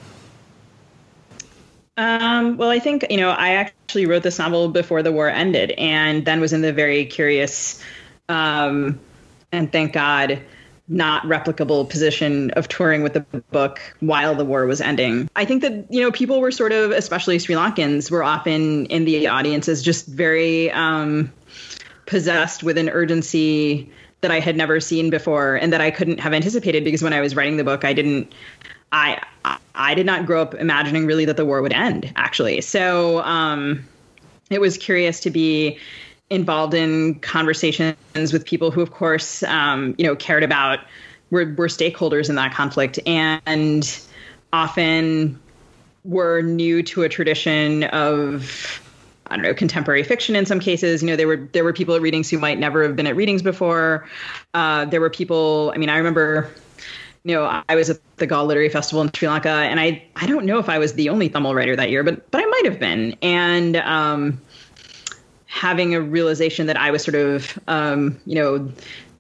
[1.98, 5.72] Um, well, I think, you know, I actually wrote this novel before the war ended
[5.72, 7.84] and then was in the very curious
[8.30, 8.98] um,
[9.52, 10.42] and thank God
[10.90, 13.22] not replicable position of touring with the
[13.52, 15.30] book while the war was ending.
[15.36, 19.06] I think that, you know, people were sort of, especially Sri Lankans, were often in
[19.06, 21.32] the audiences just very um,
[22.06, 26.34] possessed with an urgency that I had never seen before and that I couldn't have
[26.34, 28.34] anticipated because when I was writing the book, I didn't
[28.92, 29.24] I
[29.76, 32.62] I did not grow up imagining really that the war would end actually.
[32.62, 33.88] So um,
[34.50, 35.78] it was curious to be
[36.30, 40.80] involved in conversations with people who, of course, um, you know, cared about
[41.32, 44.00] were were stakeholders in that conflict and
[44.52, 45.40] often
[46.04, 48.82] were new to a tradition of
[49.28, 51.02] I don't know contemporary fiction in some cases.
[51.02, 53.16] You know, there were there were people at readings who might never have been at
[53.16, 54.08] readings before.
[54.54, 55.72] Uh, there were people.
[55.74, 56.50] I mean, I remember.
[57.26, 60.26] You know, I was at the Galle Literary Festival in Sri Lanka, and I I
[60.26, 62.66] don't know if I was the only Tamil writer that year, but but I might
[62.66, 63.18] have been.
[63.22, 64.42] And um,
[65.50, 68.72] having a realization that I was sort of um, you know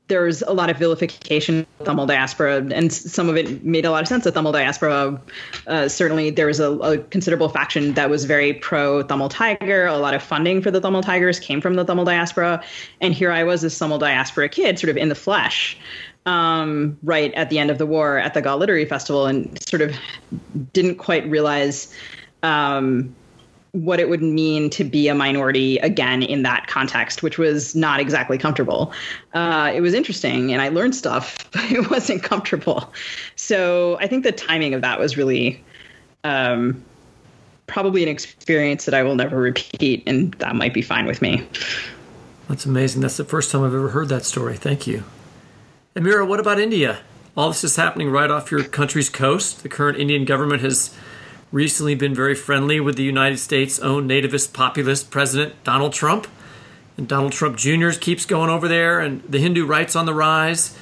[0.09, 4.01] there's a lot of vilification of Tamil diaspora, and some of it made a lot
[4.01, 4.23] of sense.
[4.23, 5.21] The Tamil diaspora,
[5.67, 9.85] uh, certainly, there was a, a, considerable faction that was very pro Tamil Tiger.
[9.85, 12.63] A lot of funding for the Tamil Tigers came from the Tamil diaspora,
[12.99, 15.77] and here I was, this Tamil diaspora kid, sort of in the flesh,
[16.25, 19.81] um, right at the end of the war at the Galle Literary Festival, and sort
[19.81, 19.95] of
[20.73, 21.93] didn't quite realize.
[22.41, 23.15] Um,
[23.71, 27.99] what it would mean to be a minority again in that context, which was not
[27.99, 28.91] exactly comfortable.
[29.34, 32.91] Uh, it was interesting and I learned stuff, but it wasn't comfortable.
[33.36, 35.63] So I think the timing of that was really
[36.23, 36.84] um,
[37.67, 41.47] probably an experience that I will never repeat, and that might be fine with me.
[42.47, 43.01] That's amazing.
[43.01, 44.58] That's the first time I've ever heard that story.
[44.58, 45.03] Thank you.
[45.95, 46.99] Meera, what about India?
[47.38, 49.63] All this is happening right off your country's coast.
[49.63, 50.95] The current Indian government has
[51.51, 56.27] recently been very friendly with the United States' own nativist populist president, Donald Trump.
[56.97, 57.91] And Donald Trump Jr.
[57.91, 60.77] keeps going over there, and the Hindu right's on the rise.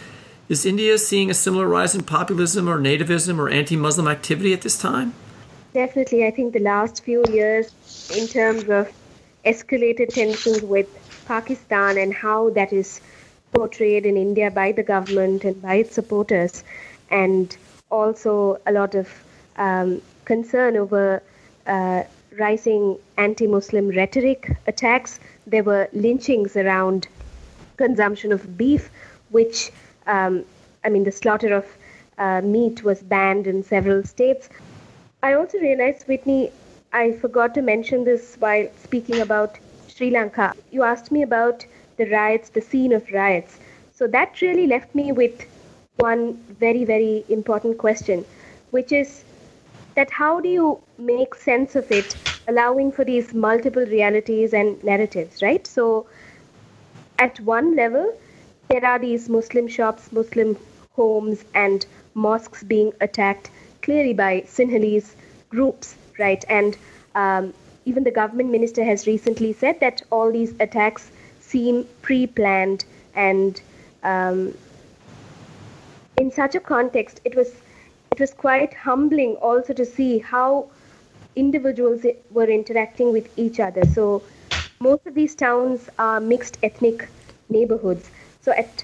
[0.50, 4.62] Is India seeing a similar rise in populism or nativism or anti Muslim activity at
[4.62, 5.14] this time?
[5.74, 6.26] Definitely.
[6.26, 7.72] I think the last few years,
[8.16, 8.92] in terms of
[9.46, 10.88] escalated tensions with
[11.28, 13.00] Pakistan and how that is
[13.52, 16.64] portrayed in India by the government and by its supporters,
[17.12, 17.56] and
[17.92, 19.08] also a lot of
[19.58, 21.24] um, concern over
[21.66, 22.04] uh,
[22.38, 25.20] rising anti Muslim rhetoric attacks.
[25.48, 27.08] There were lynchings around
[27.78, 28.90] consumption of beef,
[29.30, 29.72] which,
[30.06, 30.44] um,
[30.84, 31.66] I mean, the slaughter of
[32.18, 34.50] uh, meat was banned in several states.
[35.24, 36.52] I also realized, Whitney,
[36.92, 40.54] I forgot to mention this while speaking about Sri Lanka.
[40.72, 41.66] You asked me about
[41.98, 43.60] the riots, the scene of riots.
[43.94, 45.46] So that really left me with
[45.98, 48.26] one very, very important question,
[48.72, 49.24] which is
[49.98, 52.16] that how do you make sense of it,
[52.48, 55.66] allowing for these multiple realities and narratives, right?
[55.66, 56.06] So,
[57.18, 58.16] at one level,
[58.70, 60.56] there are these Muslim shops, Muslim
[60.92, 61.84] homes, and
[62.14, 63.50] mosques being attacked
[63.82, 65.16] clearly by Sinhalese
[65.50, 66.46] groups, right?
[66.48, 66.78] And
[67.16, 67.54] um,
[67.86, 73.60] even the government minister has recently said that all these attacks seem pre planned and
[74.04, 74.54] um,
[76.18, 77.52] in such a context, it was
[78.18, 80.68] it was quite humbling also to see how
[81.36, 83.84] individuals were interacting with each other.
[83.94, 84.24] So
[84.80, 87.10] most of these towns are mixed ethnic
[87.50, 88.10] neighborhoods.
[88.42, 88.84] So at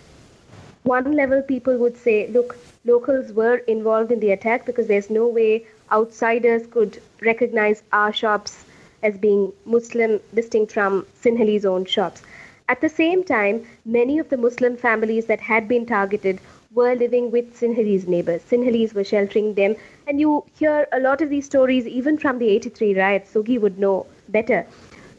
[0.83, 5.27] one level, people would say, look, locals were involved in the attack because there's no
[5.27, 8.65] way outsiders could recognize our shops
[9.01, 12.21] as being Muslim, distinct from Sinhalese owned shops.
[12.69, 16.39] At the same time, many of the Muslim families that had been targeted
[16.73, 18.41] were living with Sinhalese neighbors.
[18.49, 19.75] Sinhalese were sheltering them.
[20.07, 23.33] And you hear a lot of these stories even from the 83 riots.
[23.33, 24.65] Sugi would know better.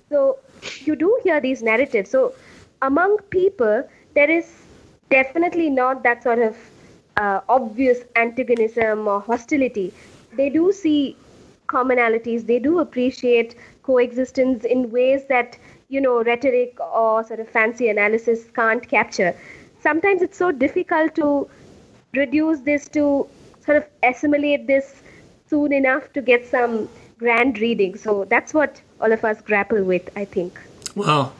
[0.09, 0.39] So
[0.85, 2.11] you do hear these narratives.
[2.11, 2.35] So
[2.83, 4.53] among people, there is
[5.11, 6.57] definitely not that sort of
[7.17, 9.93] uh, obvious antagonism or hostility.
[10.37, 11.17] They do see
[11.69, 12.47] commonalities.
[12.47, 18.45] They do appreciate coexistence in ways that you know rhetoric or sort of fancy analysis
[18.55, 19.35] can't capture
[19.85, 21.49] sometimes it's so difficult to
[22.15, 23.29] reduce this to
[23.65, 25.03] sort of assimilate this
[25.49, 27.97] soon enough to get some grand reading.
[27.97, 30.59] So that's what all of us grapple with, I think.
[30.97, 31.35] Well,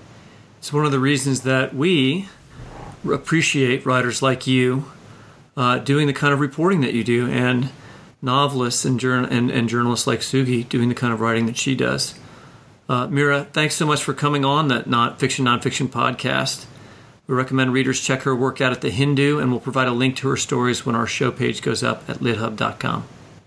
[0.59, 2.29] it's one of the reasons that we
[3.11, 4.85] appreciate writers like you
[5.57, 7.71] uh, doing the kind of reporting that you do, and
[8.21, 12.15] novelists and, and, and, journalists like Sugi doing the kind of writing that she does.
[12.89, 16.67] Uh, Meera, thanks so much for coming on that not fiction nonfiction podcast.
[17.27, 20.17] We recommend readers check her work out at The Hindu, and we'll provide a link
[20.17, 23.05] to her stories when our show page goes up at lithub.com.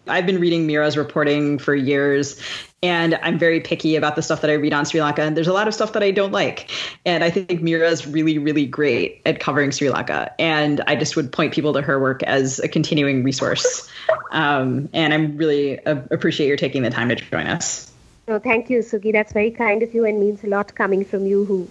[0.08, 2.42] I've been reading Meera's reporting for years,
[2.82, 5.22] and I'm very picky about the stuff that I read on Sri Lanka.
[5.22, 6.72] And there's a lot of stuff that I don't like.
[7.06, 10.34] And I think Meera's really, really great at covering Sri Lanka.
[10.40, 13.88] And I just would point people to her work as a continuing resource.
[14.32, 17.92] Um, and I'm really uh, appreciate your taking the time to join us.
[18.28, 19.12] No, thank you, Sugi.
[19.12, 21.68] That's very kind of you and means a lot coming from you who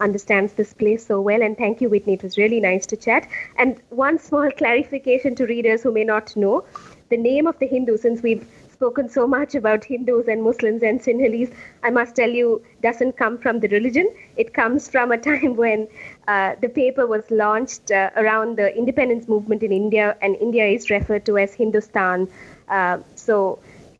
[0.00, 1.42] understands this place so well.
[1.42, 2.14] And thank you, Whitney.
[2.14, 3.28] It was really nice to chat.
[3.56, 6.64] And one small clarification to readers who may not know
[7.08, 8.46] the name of the Hindu, since we've
[8.78, 13.36] spoken so much about Hindus and Muslims and Sinhalese, I must tell you, doesn't come
[13.36, 14.08] from the religion.
[14.36, 15.88] It comes from a time when
[16.28, 20.90] uh, the paper was launched uh, around the independence movement in India, and India is
[20.90, 22.28] referred to as Hindustan.
[22.68, 23.58] Uh, so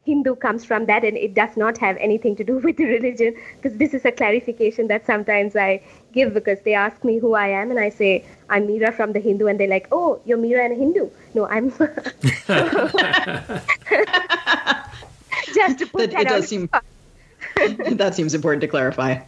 [0.08, 3.34] Hindu comes from that, and it does not have anything to do with the religion.
[3.56, 5.82] Because this is a clarification that sometimes I
[6.12, 9.20] give because they ask me who I am, and I say I'm Meera from the
[9.20, 11.70] Hindu, and they're like, "Oh, you're Meera and a Hindu." No, I'm.
[15.54, 16.68] Just to put That- that, it on does seem
[17.96, 19.18] that seems important to clarify.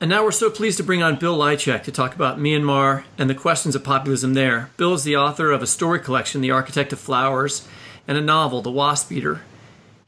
[0.00, 3.28] And now we're so pleased to bring on Bill Lychack to talk about Myanmar and
[3.28, 4.70] the questions of populism there.
[4.76, 7.66] Bill is the author of a story collection, The Architect of Flowers,
[8.06, 9.40] and a novel, The Wasp Eater.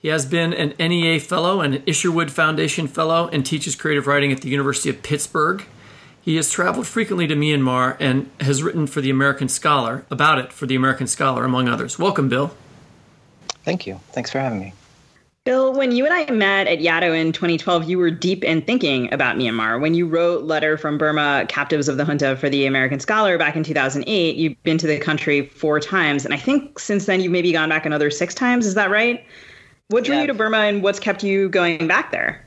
[0.00, 4.32] He has been an NEA Fellow and an Isherwood Foundation Fellow and teaches creative writing
[4.32, 5.62] at the University of Pittsburgh.
[6.22, 10.54] He has traveled frequently to Myanmar and has written for the American Scholar, about it
[10.54, 11.98] for the American Scholar, among others.
[11.98, 12.54] Welcome, Bill.
[13.62, 14.00] Thank you.
[14.12, 14.72] Thanks for having me.
[15.44, 19.12] Bill, when you and I met at Yaddo in 2012, you were deep in thinking
[19.12, 19.80] about Myanmar.
[19.80, 23.54] When you wrote Letter from Burma, Captives of the Junta for the American Scholar back
[23.54, 26.24] in 2008, you've been to the country four times.
[26.24, 28.64] And I think since then you've maybe gone back another six times.
[28.64, 29.24] Is that right?
[29.90, 32.44] What drew you to Burma and what's kept you going back there?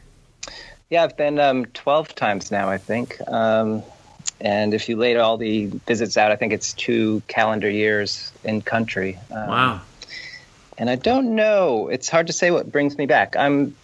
[0.89, 3.17] Yeah, I've been um, 12 times now, I think.
[3.27, 3.83] Um,
[4.39, 8.61] and if you laid all the visits out, I think it's two calendar years in
[8.61, 9.19] country.
[9.29, 9.81] Um, Wow.
[10.77, 11.89] And I don't know.
[11.89, 13.35] It's hard to say what brings me back.
[13.35, 13.75] I'm.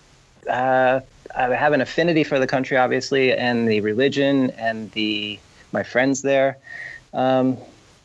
[0.50, 1.02] Uh,
[1.36, 5.38] I have an affinity for the country, obviously, and the religion and the
[5.72, 6.58] my friends there.
[7.14, 7.58] Um,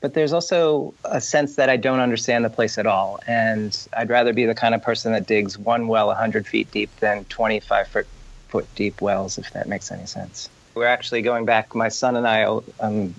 [0.04, 4.10] but there's also a sense that I don't understand the place at all, and I'd
[4.10, 7.88] rather be the kind of person that digs one well 100 feet deep than 25
[7.88, 8.06] foot,
[8.48, 10.50] foot deep wells, if that makes any sense.
[10.74, 11.74] We're actually going back.
[11.74, 12.42] My son and I,
[12.80, 13.14] um,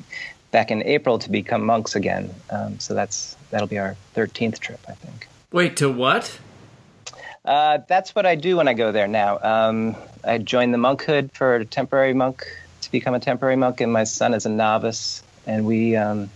[0.51, 2.29] back in April to become monks again.
[2.51, 5.27] Um, so that's that'll be our 13th trip, I think.
[5.51, 6.39] Wait, to what?
[7.43, 9.39] Uh, that's what I do when I go there now.
[9.41, 12.45] Um, I joined the monkhood for a temporary monk
[12.81, 16.29] to become a temporary monk, and my son is a novice, and we um,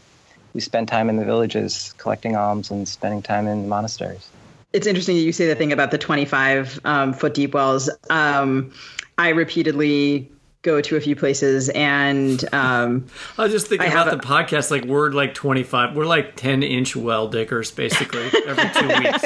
[0.53, 4.29] we spend time in the villages collecting alms and spending time in the monasteries.
[4.73, 7.89] It's interesting that you say the thing about the 25 um, foot deep wells.
[8.09, 8.71] Um,
[9.17, 10.31] I repeatedly
[10.61, 13.05] go to a few places and um,
[13.37, 14.71] I was just thinking I about have the podcast.
[14.71, 15.95] Like we're like twenty five.
[15.95, 19.25] We're like ten inch well diggers, basically, every two weeks.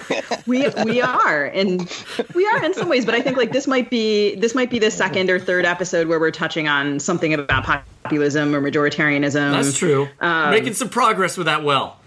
[0.46, 1.90] we we are and
[2.34, 4.78] we are in some ways but i think like this might be this might be
[4.78, 9.76] the second or third episode where we're touching on something about populism or majoritarianism That's
[9.76, 10.08] true.
[10.20, 11.98] Um, Making some progress with that well.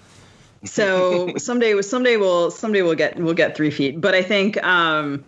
[0.63, 5.23] so someday someday we'll someday we'll get we'll get three feet but i think um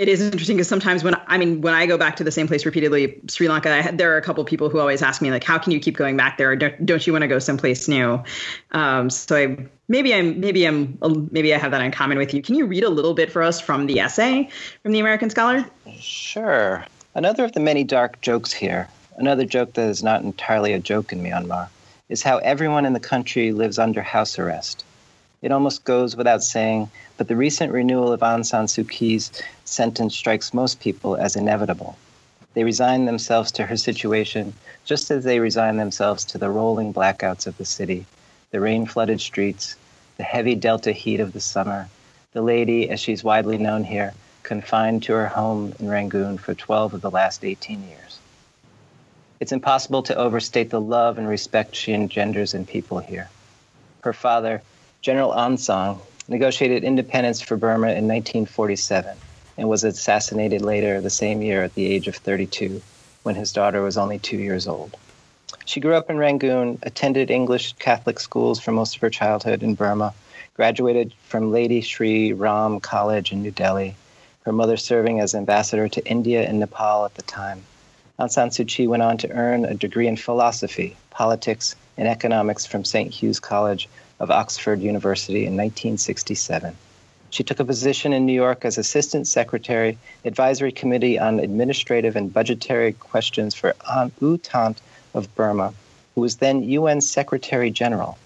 [0.00, 2.48] it is interesting because sometimes when I mean when I go back to the same
[2.48, 5.30] place repeatedly, Sri Lanka, I, there are a couple of people who always ask me
[5.30, 6.56] like, "How can you keep going back there?
[6.56, 8.22] Don't, don't you want to go someplace new?"
[8.72, 10.98] Um, so I maybe I'm maybe I'm
[11.30, 12.40] maybe I have that in common with you.
[12.40, 14.48] Can you read a little bit for us from the essay
[14.82, 15.66] from the American Scholar?
[15.98, 16.82] Sure.
[17.14, 18.88] Another of the many dark jokes here,
[19.18, 21.68] another joke that is not entirely a joke in Myanmar,
[22.08, 24.82] is how everyone in the country lives under house arrest.
[25.42, 29.32] It almost goes without saying, but the recent renewal of Aung San Suu Kyi's
[29.64, 31.96] sentence strikes most people as inevitable.
[32.52, 34.52] They resign themselves to her situation
[34.84, 38.04] just as they resign themselves to the rolling blackouts of the city,
[38.50, 39.76] the rain flooded streets,
[40.18, 41.88] the heavy delta heat of the summer,
[42.32, 44.12] the lady, as she's widely known here,
[44.42, 48.18] confined to her home in Rangoon for 12 of the last 18 years.
[49.40, 53.30] It's impossible to overstate the love and respect she engenders in people here.
[54.02, 54.60] Her father,
[55.02, 55.96] General Aung San,
[56.28, 59.16] negotiated independence for Burma in 1947
[59.56, 62.82] and was assassinated later the same year at the age of 32
[63.22, 64.94] when his daughter was only two years old.
[65.64, 69.74] She grew up in Rangoon, attended English Catholic schools for most of her childhood in
[69.74, 70.12] Burma,
[70.54, 73.96] graduated from Lady Shri Ram College in New Delhi,
[74.42, 77.62] her mother serving as ambassador to India and Nepal at the time.
[78.18, 82.66] Aung San Suu Kyi went on to earn a degree in philosophy, politics, and economics
[82.66, 83.10] from St.
[83.10, 83.88] Hugh's College
[84.20, 86.76] of Oxford University in 1967.
[87.30, 92.32] She took a position in New York as Assistant Secretary, Advisory Committee on Administrative and
[92.32, 94.78] Budgetary Questions for An U Thant
[95.14, 95.72] of Burma,
[96.14, 98.18] who was then UN Secretary General.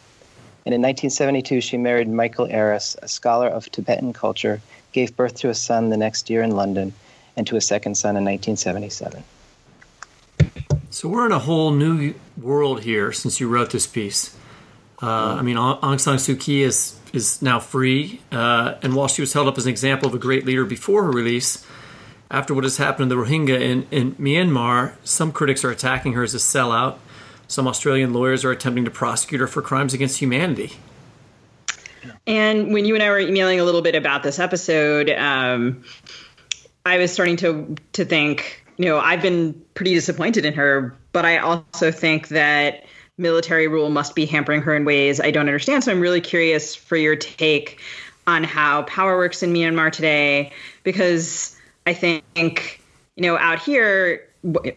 [0.66, 4.61] And in 1972, she married Michael Aris, a scholar of Tibetan culture,
[4.92, 6.95] gave birth to a son the next year in London,
[7.36, 9.22] and to a second son in 1977.
[10.88, 14.34] So we're in a whole new world here since you wrote this piece.
[15.05, 19.21] Uh, I mean, Aung San Suu Kyi is is now free, uh, and while she
[19.21, 21.65] was held up as an example of a great leader before her release,
[22.31, 26.23] after what has happened to the Rohingya in, in Myanmar, some critics are attacking her
[26.23, 26.97] as a sellout.
[27.49, 30.73] Some Australian lawyers are attempting to prosecute her for crimes against humanity.
[32.27, 35.85] And when you and I were emailing a little bit about this episode, um,
[36.87, 41.27] I was starting to to think, you know, I've been pretty disappointed in her, but
[41.27, 42.85] I also think that
[43.17, 45.85] military rule must be hampering her in ways I don't understand.
[45.85, 47.81] So I'm really curious for your take
[48.27, 50.53] on how power works in Myanmar today,
[50.83, 51.57] because
[51.87, 52.81] I think,
[53.17, 54.27] you know, out here,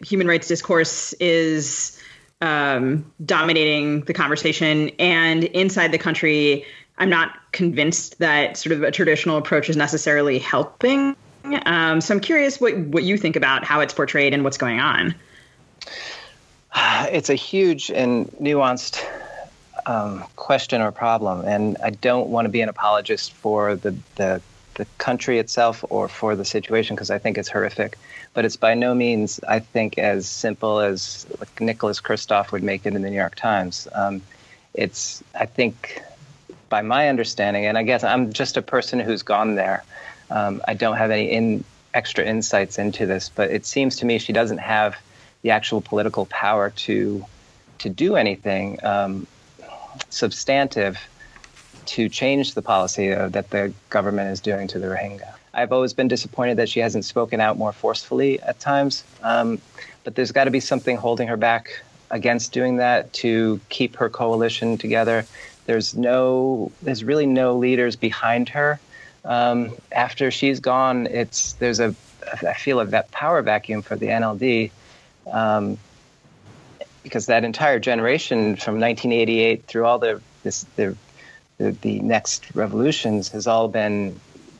[0.04, 2.00] human rights discourse is
[2.40, 4.90] um, dominating the conversation.
[4.98, 6.64] And inside the country,
[6.98, 11.16] I'm not convinced that sort of a traditional approach is necessarily helping.
[11.64, 14.80] Um, so I'm curious what, what you think about how it's portrayed and what's going
[14.80, 15.14] on.
[17.10, 19.02] It's a huge and nuanced
[19.86, 24.42] um, question or problem, and I don't want to be an apologist for the, the
[24.78, 27.98] the country itself or for the situation because I think it's horrific.
[28.32, 32.86] But it's by no means, I think, as simple as like Nicholas Kristof would make
[32.86, 33.88] it in the New York Times.
[33.92, 34.22] Um,
[34.74, 36.00] it's, I think,
[36.68, 39.82] by my understanding, and I guess I'm just a person who's gone there.
[40.30, 44.18] Um, I don't have any in, extra insights into this, but it seems to me
[44.18, 44.96] she doesn't have
[45.42, 47.24] the actual political power to
[47.78, 49.26] to do anything um,
[50.10, 50.98] substantive
[51.86, 55.34] to change the policy uh, that the government is doing to the Rohingya.
[55.54, 59.60] I've always been disappointed that she hasn't spoken out more forcefully at times, um,
[60.04, 64.08] but there's got to be something holding her back against doing that to keep her
[64.08, 65.24] coalition together.
[65.66, 68.80] There's no, there's really no leaders behind her.
[69.24, 71.94] Um, after she's gone, it's there's a,
[72.46, 74.70] I feel a power vacuum for the NLD.
[75.32, 75.78] Um,
[77.02, 80.94] because that entire generation from 1988 through all the this the
[81.56, 84.18] the, the next revolutions has all been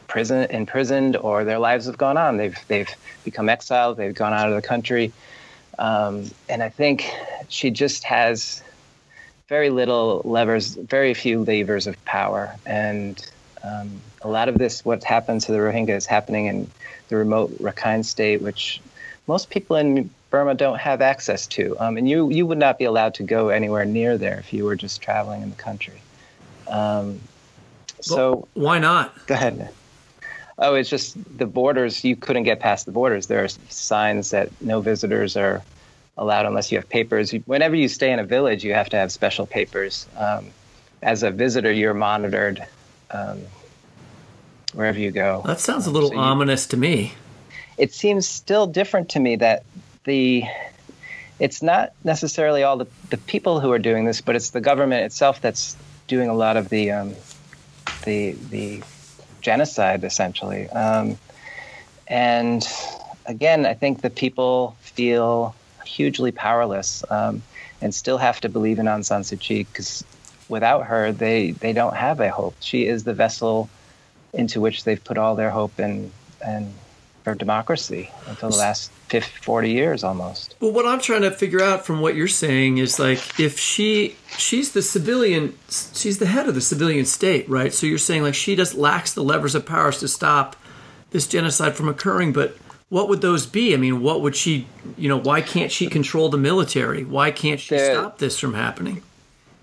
[0.09, 2.37] prison imprisoned or their lives have gone on.
[2.39, 2.91] They've they've
[3.25, 3.97] become exiled.
[3.97, 5.12] They've gone out of the country,
[5.79, 7.11] um, and I think
[7.49, 8.62] she just has
[9.49, 13.25] very little levers, very few levers of power, and
[13.62, 16.71] um, a lot of this, what happens to the Rohingya, is happening in
[17.09, 18.81] the remote Rakhine state, which
[19.27, 21.76] most people in Burma don't have access to.
[21.79, 24.64] Um, and you you would not be allowed to go anywhere near there if you
[24.64, 26.01] were just traveling in the country.
[26.66, 27.20] Um,
[28.01, 29.26] so well, why not?
[29.26, 29.70] Go ahead.
[30.59, 32.05] Oh, it's just the borders.
[32.05, 33.26] You couldn't get past the borders.
[33.26, 35.62] There are signs that no visitors are
[36.16, 37.31] allowed unless you have papers.
[37.47, 40.07] Whenever you stay in a village, you have to have special papers.
[40.16, 40.51] Um,
[41.01, 42.66] as a visitor, you're monitored
[43.12, 43.41] um,
[44.72, 45.43] wherever you go.
[45.47, 47.14] That sounds a little so you, ominous to me.
[47.76, 49.62] It seems still different to me that
[50.09, 50.44] the
[51.38, 55.04] it's not necessarily all the, the people who are doing this, but it's the government
[55.04, 55.76] itself that's
[56.09, 57.14] doing a lot of the um,
[58.02, 58.82] the the
[59.40, 60.68] genocide essentially.
[60.70, 61.18] Um,
[62.09, 62.66] and
[63.26, 65.54] again, I think the people feel
[65.84, 67.42] hugely powerless um,
[67.80, 70.04] and still have to believe in Aung San Suu Kyi because
[70.48, 72.56] without her, they they don't have a hope.
[72.61, 73.68] She is the vessel
[74.32, 76.11] into which they've put all their hope and
[76.44, 76.74] and
[77.35, 80.55] democracy until the last 50, 40 years almost.
[80.61, 84.16] Well, what I'm trying to figure out from what you're saying is like if she
[84.37, 87.72] she's the civilian she's the head of the civilian state, right?
[87.72, 90.57] So you're saying like she just lacks the levers of powers to stop
[91.11, 92.57] this genocide from occurring, but
[92.91, 93.74] what would those be?
[93.74, 94.66] I mean, what would she,
[94.97, 97.05] you know, why can't she control the military?
[97.05, 99.03] Why can't she there, stop this from happening?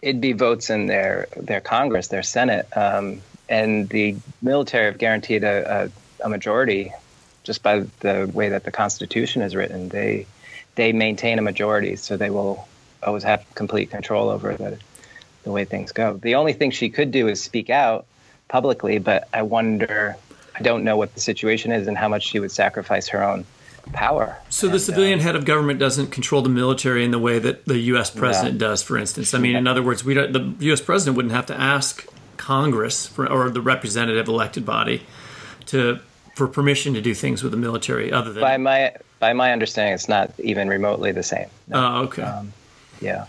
[0.02, 5.44] It'd be votes in their their Congress, their Senate, um, and the military have guaranteed
[5.44, 5.90] a,
[6.22, 6.92] a, a majority
[7.46, 9.90] just by the way that the Constitution is written.
[9.90, 10.28] They
[10.76, 12.68] they maintain a majority, so they will
[13.02, 14.78] always have complete control over the
[15.44, 16.18] the way things go.
[16.18, 18.06] The only thing she could do is speak out
[18.50, 20.18] publicly, but I wonder.
[20.58, 23.46] I don't know what the situation is and how much she would sacrifice her own
[23.92, 24.38] power.
[24.50, 27.40] So and, the civilian uh, head of government doesn't control the military in the way
[27.40, 28.10] that the U.S.
[28.10, 29.34] president does, for instance.
[29.34, 30.80] I mean, in other words, we don't, the U.S.
[30.80, 35.04] president wouldn't have to ask Congress for, or the representative elected body
[35.68, 36.00] to
[36.36, 39.94] for permission to do things with the military other than by my by my understanding
[39.94, 41.48] it's not even remotely the same.
[41.68, 41.78] No.
[41.78, 42.22] oh okay.
[42.22, 42.54] Um,
[43.02, 43.26] yeah.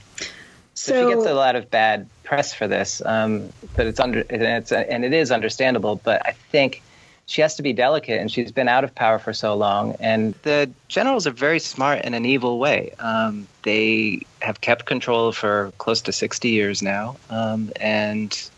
[0.74, 4.20] So, so, she gets a lot of bad press for this um, but it's under
[4.28, 6.82] and it's and it is understandable but i think
[7.26, 10.34] she has to be delicate and she's been out of power for so long and
[10.42, 12.92] the generals are very smart in an evil way.
[13.00, 18.48] Um, they have kept control for close to 60 years now um, and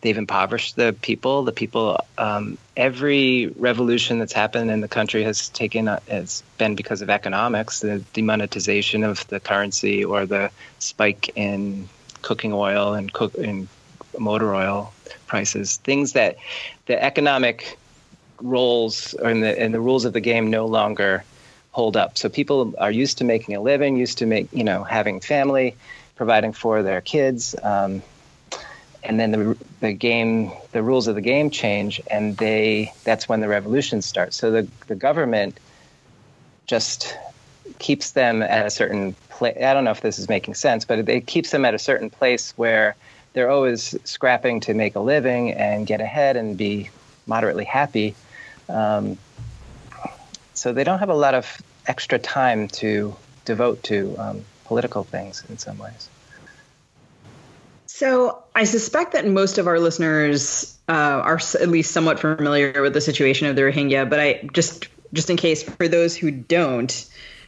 [0.00, 1.42] They've impoverished the people.
[1.42, 6.74] The people, um, every revolution that's happened in the country has taken uh, has been
[6.74, 11.88] because of economics, the demonetization of the currency or the spike in
[12.22, 13.68] cooking oil and cook in
[14.18, 14.92] motor oil
[15.26, 15.76] prices.
[15.78, 16.36] Things that
[16.86, 17.78] the economic
[18.40, 21.24] roles and the and the rules of the game no longer
[21.72, 22.18] hold up.
[22.18, 25.76] So people are used to making a living, used to make you know having family,
[26.16, 27.54] providing for their kids.
[27.62, 28.02] Um,
[29.02, 33.40] and then the the game the rules of the game change and they that's when
[33.40, 35.58] the revolution starts so the the government
[36.66, 37.16] just
[37.78, 41.08] keeps them at a certain place i don't know if this is making sense but
[41.08, 42.94] it keeps them at a certain place where
[43.32, 46.90] they're always scrapping to make a living and get ahead and be
[47.26, 48.14] moderately happy.
[48.68, 49.18] Um,
[50.54, 55.44] so they don't have a lot of extra time to devote to um, political things
[55.48, 56.08] in some ways.
[58.00, 62.94] So I suspect that most of our listeners uh, are at least somewhat familiar with
[62.94, 67.04] the situation of the Rohingya, but I just just in case for those who don't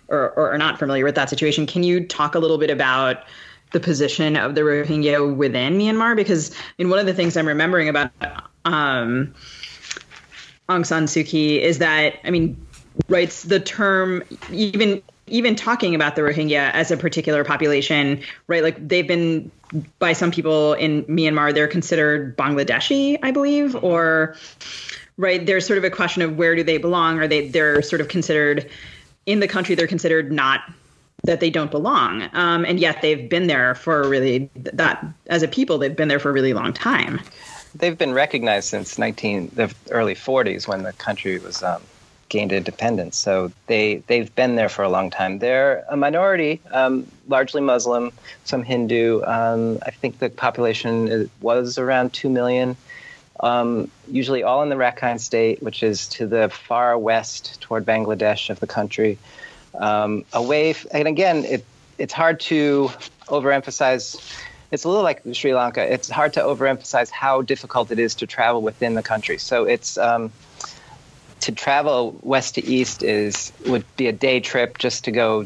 [0.09, 3.25] or, or are not familiar with that situation, can you talk a little bit about
[3.73, 6.15] the position of the Rohingya within Myanmar?
[6.15, 8.11] Because I mean, one of the things I'm remembering about
[8.67, 9.33] um,
[10.69, 12.61] Aung San Suu Kyi is that I mean,
[13.09, 18.63] writes the term even even talking about the Rohingya as a particular population, right?
[18.63, 19.51] Like they've been
[19.99, 24.37] by some people in Myanmar, they're considered Bangladeshi, I believe, or
[25.17, 25.45] right.
[25.45, 27.19] There's sort of a question of where do they belong?
[27.19, 28.69] Are they they're sort of considered
[29.27, 29.75] in the country?
[29.75, 30.61] They're considered not
[31.25, 35.49] that they don't belong, um, and yet they've been there for really that as a
[35.49, 37.21] people they've been there for a really long time.
[37.75, 41.81] They've been recognized since 19 the early 40s when the country was um,
[42.33, 43.17] gained independence.
[43.19, 45.39] So they they've been there for a long time.
[45.39, 48.11] They're a minority, um, largely Muslim,
[48.45, 49.23] some Hindu.
[49.23, 52.77] Um, I think the population was around two million.
[53.41, 58.49] Um, usually all in the Rakhine State, which is to the far west toward Bangladesh
[58.49, 59.19] of the country.
[59.75, 61.65] Um, away, and again, it
[61.99, 62.91] it's hard to
[63.27, 64.05] overemphasize.
[64.71, 65.83] It's a little like Sri Lanka.
[65.93, 69.37] It's hard to overemphasize how difficult it is to travel within the country.
[69.37, 70.33] So it's um,
[71.43, 75.45] to travel west to east is would be a day trip just to go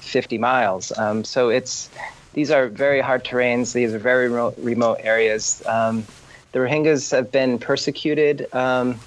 [0.00, 0.96] 50 miles.
[0.96, 1.90] Um, so it's
[2.34, 3.72] these are very hard terrains.
[3.72, 5.62] These are very remote, remote areas.
[5.66, 6.06] Um,
[6.52, 8.98] the Rohingyas have been persecuted, um,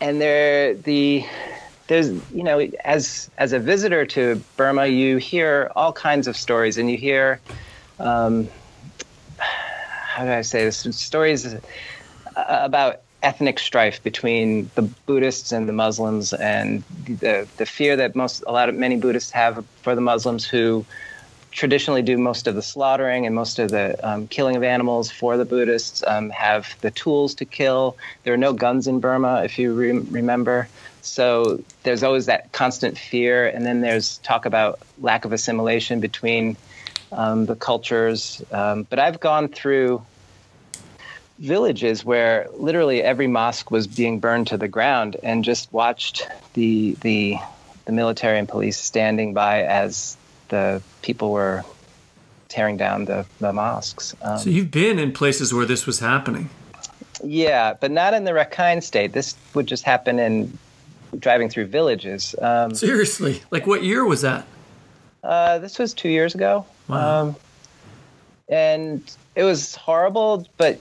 [0.00, 1.24] and they're the
[1.86, 6.76] there's you know as as a visitor to Burma, you hear all kinds of stories,
[6.76, 7.40] and you hear
[7.98, 8.48] um,
[9.38, 11.54] how do I say this stories
[12.36, 18.44] about ethnic strife between the Buddhists and the Muslims, and the the fear that most
[18.46, 20.84] a lot of many Buddhists have for the Muslims who
[21.50, 25.36] traditionally do most of the slaughtering and most of the um, killing of animals for
[25.36, 27.96] the Buddhists, um, have the tools to kill.
[28.22, 30.68] There are no guns in Burma, if you re- remember.
[31.00, 36.56] So there's always that constant fear, and then there's talk about lack of assimilation between
[37.12, 38.42] um, the cultures.
[38.52, 40.04] Um, but I've gone through
[41.38, 46.96] villages where literally every mosque was being burned to the ground and just watched the
[47.00, 47.36] the
[47.84, 50.16] the military and police standing by as
[50.48, 51.64] the people were
[52.48, 54.14] tearing down the, the mosques.
[54.22, 56.50] Um, so you've been in places where this was happening.
[57.22, 59.12] Yeah, but not in the Rakhine state.
[59.12, 60.56] This would just happen in
[61.18, 62.34] driving through villages.
[62.40, 64.46] Um, Seriously, like what year was that?
[65.22, 66.64] Uh, this was two years ago.
[66.88, 67.22] Wow.
[67.22, 67.36] Um,
[68.48, 70.80] and it was horrible, but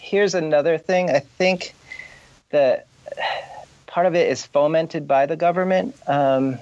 [0.00, 1.10] here's another thing.
[1.10, 1.74] I think
[2.48, 2.86] that
[3.86, 5.94] part of it is fomented by the government.
[6.06, 6.58] Um,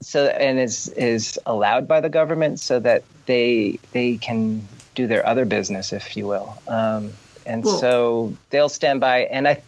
[0.00, 5.26] so and is is allowed by the government so that they they can do their
[5.26, 6.56] other business, if you will.
[6.68, 7.12] Um,
[7.44, 9.22] and well, so they'll stand by.
[9.22, 9.60] And I,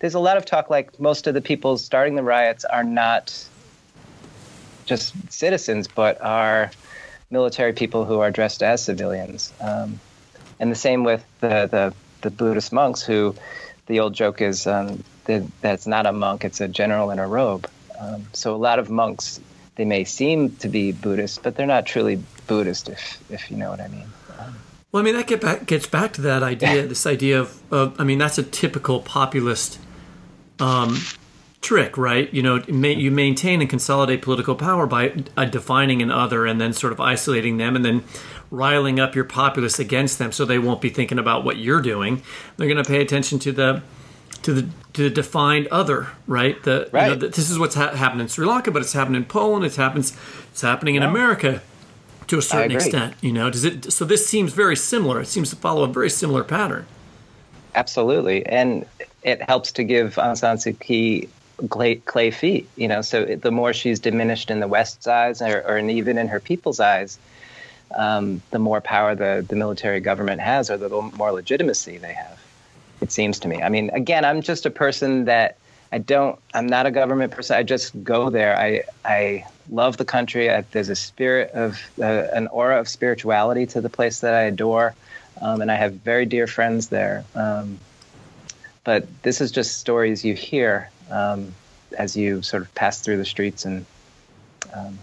[0.00, 3.32] there's a lot of talk like most of the people starting the riots are not
[4.86, 6.72] just citizens, but are
[7.30, 9.52] military people who are dressed as civilians.
[9.60, 10.00] Um,
[10.60, 13.34] and the same with the, the, the Buddhist monks who
[13.86, 17.18] the old joke is um, that, that it's not a monk, it's a general in
[17.18, 17.68] a robe.
[17.98, 19.40] Um, so a lot of monks,
[19.76, 23.70] they may seem to be Buddhist, but they're not truly Buddhist, if, if you know
[23.70, 24.06] what I mean.
[24.90, 28.00] Well, I mean, that get back, gets back to that idea, this idea of, of,
[28.00, 29.78] I mean, that's a typical populist
[30.58, 30.98] um,
[31.60, 32.32] trick, right?
[32.32, 36.72] You know, you maintain and consolidate political power by uh, defining an other and then
[36.72, 38.04] sort of isolating them and then
[38.50, 42.22] riling up your populace against them so they won't be thinking about what you're doing.
[42.56, 43.82] They're going to pay attention to the
[44.42, 46.62] to the to the defined other, right?
[46.62, 47.08] The, right.
[47.08, 49.24] You know, the, this is what's ha- happened in Sri Lanka, but it's happened in
[49.24, 49.64] Poland.
[49.64, 50.16] It happens.
[50.50, 51.60] It's happening in America
[52.28, 53.14] to a certain extent.
[53.20, 53.92] You know, does it?
[53.92, 55.20] So this seems very similar.
[55.20, 56.86] It seems to follow a very similar pattern.
[57.74, 58.86] Absolutely, and
[59.22, 61.28] it helps to give Aung San Suu Kyi
[61.68, 62.68] clay, clay feet.
[62.76, 66.28] You know, so the more she's diminished in the West's eyes, or, or even in
[66.28, 67.18] her people's eyes,
[67.94, 72.38] um, the more power the, the military government has, or the more legitimacy they have.
[73.00, 73.62] It seems to me.
[73.62, 75.56] I mean, again, I'm just a person that
[75.90, 76.38] I don't.
[76.52, 77.56] I'm not a government person.
[77.56, 78.58] I just go there.
[78.58, 80.50] I I love the country.
[80.50, 84.42] I, there's a spirit of uh, an aura of spirituality to the place that I
[84.42, 84.94] adore,
[85.40, 87.24] um, and I have very dear friends there.
[87.34, 87.78] Um,
[88.84, 91.54] but this is just stories you hear um,
[91.96, 93.84] as you sort of pass through the streets and
[94.74, 94.98] um,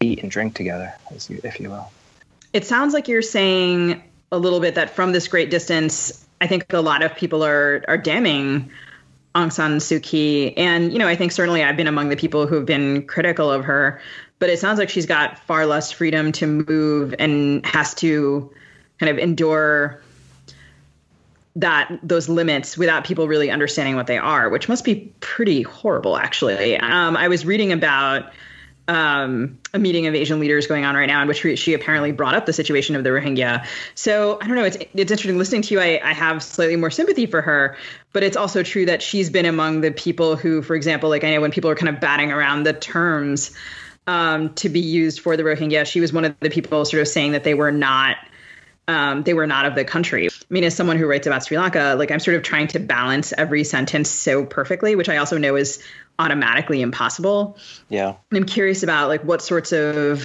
[0.00, 0.94] eat and drink together,
[1.28, 1.90] you, if you will.
[2.52, 6.72] it sounds like you're saying a little bit that from this great distance, I think
[6.72, 8.70] a lot of people are are damning
[9.34, 12.46] Aung San Suu Kyi, and you know, I think certainly I've been among the people
[12.46, 14.00] who have been critical of her.
[14.40, 18.52] But it sounds like she's got far less freedom to move and has to
[19.00, 20.00] kind of endure
[21.58, 26.16] that those limits without people really understanding what they are, which must be pretty horrible,
[26.16, 26.76] actually.
[26.76, 28.32] Um, I was reading about
[28.86, 32.34] um, a meeting of Asian leaders going on right now, in which she apparently brought
[32.34, 33.66] up the situation of the Rohingya.
[33.96, 34.64] So I don't know.
[34.64, 35.80] It's it's interesting listening to you.
[35.80, 37.76] I, I have slightly more sympathy for her,
[38.12, 41.34] but it's also true that she's been among the people who, for example, like I
[41.34, 43.50] know when people are kind of batting around the terms
[44.06, 47.08] um, to be used for the Rohingya, she was one of the people sort of
[47.08, 48.16] saying that they were not
[48.88, 50.26] um, they were not of the country.
[50.28, 52.80] I mean, as someone who writes about Sri Lanka, like I'm sort of trying to
[52.80, 55.82] balance every sentence so perfectly, which I also know is
[56.18, 57.58] automatically impossible.
[57.90, 58.14] Yeah.
[58.30, 60.24] And I'm curious about like what sorts of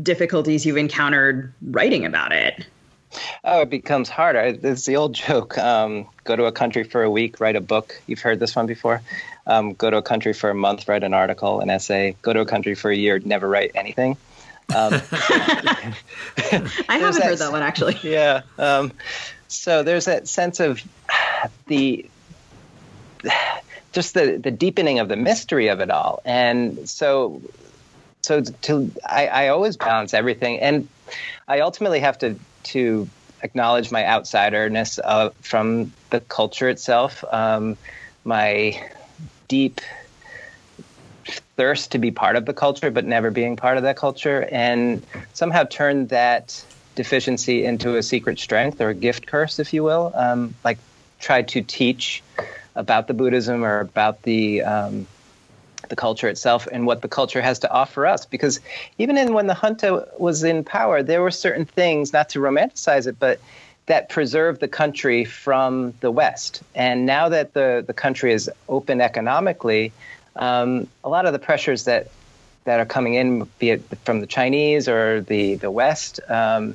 [0.00, 2.64] difficulties you've encountered writing about it.
[3.42, 4.58] Oh, it becomes harder.
[4.62, 5.58] It's the old joke.
[5.58, 8.00] Um, go to a country for a week, write a book.
[8.06, 9.02] You've heard this one before.
[9.46, 12.16] Um, go to a country for a month, write an article, an essay.
[12.22, 14.18] Go to a country for a year, never write anything.
[14.74, 14.92] Um,
[16.88, 17.98] I haven't heard that one actually.
[18.02, 18.42] Yeah.
[18.58, 18.92] Um,
[19.48, 20.82] so there's that sense of
[21.66, 22.08] the
[23.92, 27.40] just the the deepening of the mystery of it all, and so
[28.22, 30.86] so to I, I always balance everything, and
[31.46, 33.08] I ultimately have to to
[33.42, 37.76] acknowledge my outsiderness of, from the culture itself, um,
[38.24, 38.82] my
[39.46, 39.80] deep
[41.56, 45.04] thirst to be part of the culture, but never being part of that culture, and
[45.34, 46.64] somehow turn that
[46.94, 50.12] deficiency into a secret strength or a gift curse, if you will.
[50.14, 50.78] Um, like
[51.20, 52.22] try to teach
[52.74, 55.06] about the Buddhism or about the um,
[55.88, 58.26] the culture itself and what the culture has to offer us.
[58.26, 58.60] Because
[58.98, 63.06] even in when the junta was in power, there were certain things, not to romanticize
[63.06, 63.40] it, but
[63.86, 66.62] that preserved the country from the West.
[66.74, 69.92] And now that the, the country is open economically,
[70.36, 72.10] um, a lot of the pressures that
[72.64, 76.74] that are coming in, be it from the Chinese or the the West, um,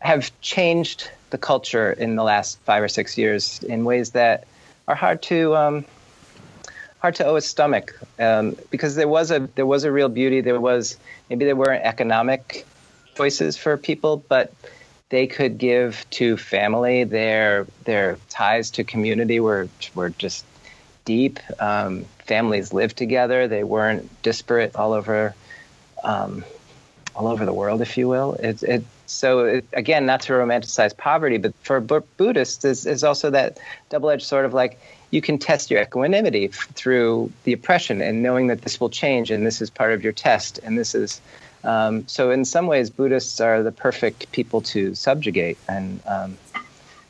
[0.00, 4.46] have changed the culture in the last five or six years in ways that
[4.88, 5.84] are hard to um,
[6.98, 10.40] hard to stomach um, because there was a there was a real beauty.
[10.40, 10.96] There was
[11.30, 12.66] maybe there weren't economic
[13.14, 14.52] choices for people, but
[15.08, 17.04] they could give to family.
[17.04, 20.44] Their their ties to community were were just
[21.04, 21.38] deep.
[21.60, 23.48] Um, families lived together.
[23.48, 25.34] They weren't disparate all over,
[26.02, 26.44] um,
[27.14, 28.34] all over the world, if you will.
[28.34, 33.30] It, it, so it, again, not to romanticize poverty, but for Buddhists, is, is also
[33.30, 33.58] that
[33.88, 34.78] double-edged sort of like
[35.10, 39.30] you can test your equanimity f- through the oppression and knowing that this will change
[39.30, 41.20] and this is part of your test and this is.
[41.64, 46.00] Um, so in some ways, Buddhists are the perfect people to subjugate and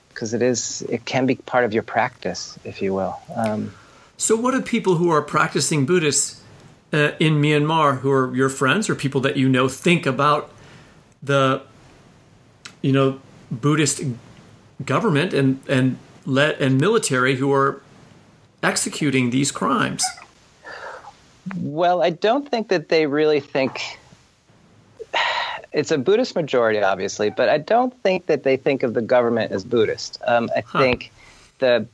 [0.08, 3.18] because um, it is it can be part of your practice, if you will.
[3.34, 3.72] Um,
[4.16, 6.42] so, what do people who are practicing Buddhists
[6.92, 10.50] uh, in Myanmar, who are your friends or people that you know, think about
[11.22, 11.62] the,
[12.80, 14.02] you know, Buddhist
[14.84, 17.82] government and and let and military who are
[18.62, 20.04] executing these crimes?
[21.56, 23.98] Well, I don't think that they really think
[25.72, 29.52] it's a Buddhist majority, obviously, but I don't think that they think of the government
[29.52, 30.18] as Buddhist.
[30.26, 30.78] Um, I huh.
[30.80, 31.12] think
[31.58, 31.86] the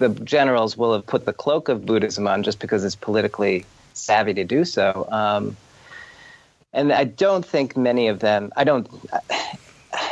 [0.00, 4.34] the generals will have put the cloak of Buddhism on just because it's politically savvy
[4.34, 5.06] to do so.
[5.12, 5.56] Um,
[6.72, 8.88] and I don't think many of them, I don't,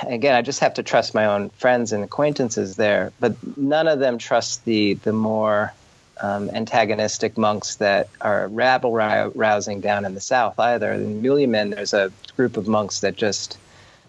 [0.07, 3.99] again, I just have to trust my own friends and acquaintances there, but none of
[3.99, 5.73] them trust the, the more
[6.21, 10.93] um, antagonistic monks that are rabble rousing down in the south either.
[10.93, 13.57] In Mawlamyine, there's a group of monks that just,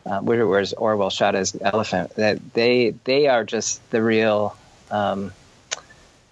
[0.06, 4.58] uh, where's Orwell shot his elephant, that they, they are just the real,
[4.92, 5.32] um,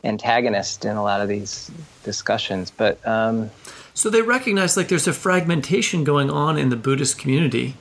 [0.08, 1.70] antagonist in a lot of these
[2.04, 2.72] discussions.
[2.72, 3.52] But um,
[3.94, 7.76] so they recognize like there's a fragmentation going on in the Buddhist community,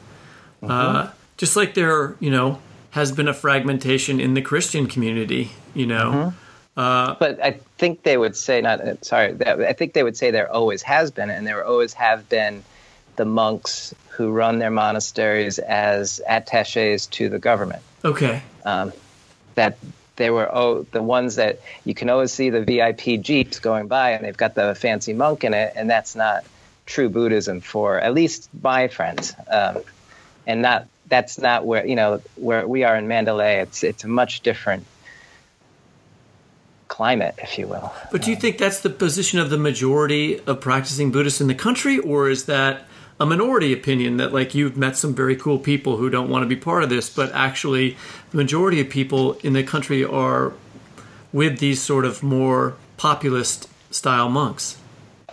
[0.63, 0.71] mm-hmm.
[0.71, 2.61] uh, just like there you know
[2.91, 5.53] has been a fragmentation in the Christian community.
[5.75, 6.11] You know.
[6.11, 6.39] Mm-hmm.
[6.79, 8.81] Uh, but I think they would say not.
[8.81, 12.29] Uh, sorry, I think they would say there always has been, and there always have
[12.29, 12.63] been
[13.17, 17.83] the monks who run their monasteries as attaches to the government.
[18.05, 18.43] Okay.
[18.65, 18.93] Um,
[19.55, 19.79] that
[20.17, 24.11] they were oh the ones that you can always see the VIP jeeps going by
[24.11, 26.45] and they've got the fancy monk in it, and that's not
[26.87, 29.83] true Buddhism for at least my friends, um,
[30.47, 33.61] and not that's not where you know where we are in Mandalay.
[33.61, 34.87] It's it's a much different
[36.89, 37.93] climate, if you will.
[38.11, 41.55] But do you think that's the position of the majority of practicing Buddhists in the
[41.55, 42.87] country, or is that
[43.19, 46.49] a minority opinion that like you've met some very cool people who don't want to
[46.49, 47.97] be part of this, but actually
[48.37, 50.53] the majority of people in the country are
[51.33, 54.77] with these sort of more populist style monks.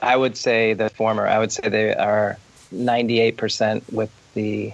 [0.01, 1.28] I would say the former.
[1.28, 2.38] I would say they are
[2.74, 4.74] 98% with the,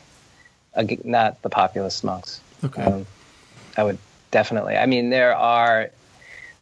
[1.03, 2.39] not the populist monks.
[2.63, 2.83] Okay.
[2.83, 3.07] Um,
[3.75, 3.97] I would
[4.29, 4.77] definitely.
[4.77, 5.89] I mean, there are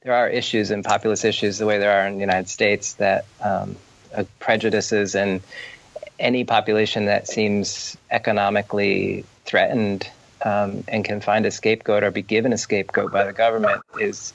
[0.03, 3.26] there are issues and populist issues the way there are in the United States that
[3.41, 3.76] um,
[4.15, 5.41] uh, prejudices and
[6.18, 10.09] any population that seems economically threatened
[10.43, 14.33] um, and can find a scapegoat or be given a scapegoat by the government is,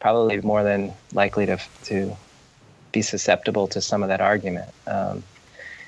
[0.00, 2.16] probably more than likely to to
[2.92, 4.68] be susceptible to some of that argument.
[4.86, 5.22] Um,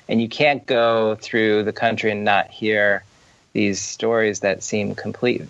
[0.07, 3.03] and you can't go through the country and not hear
[3.53, 5.43] these stories that seem complete.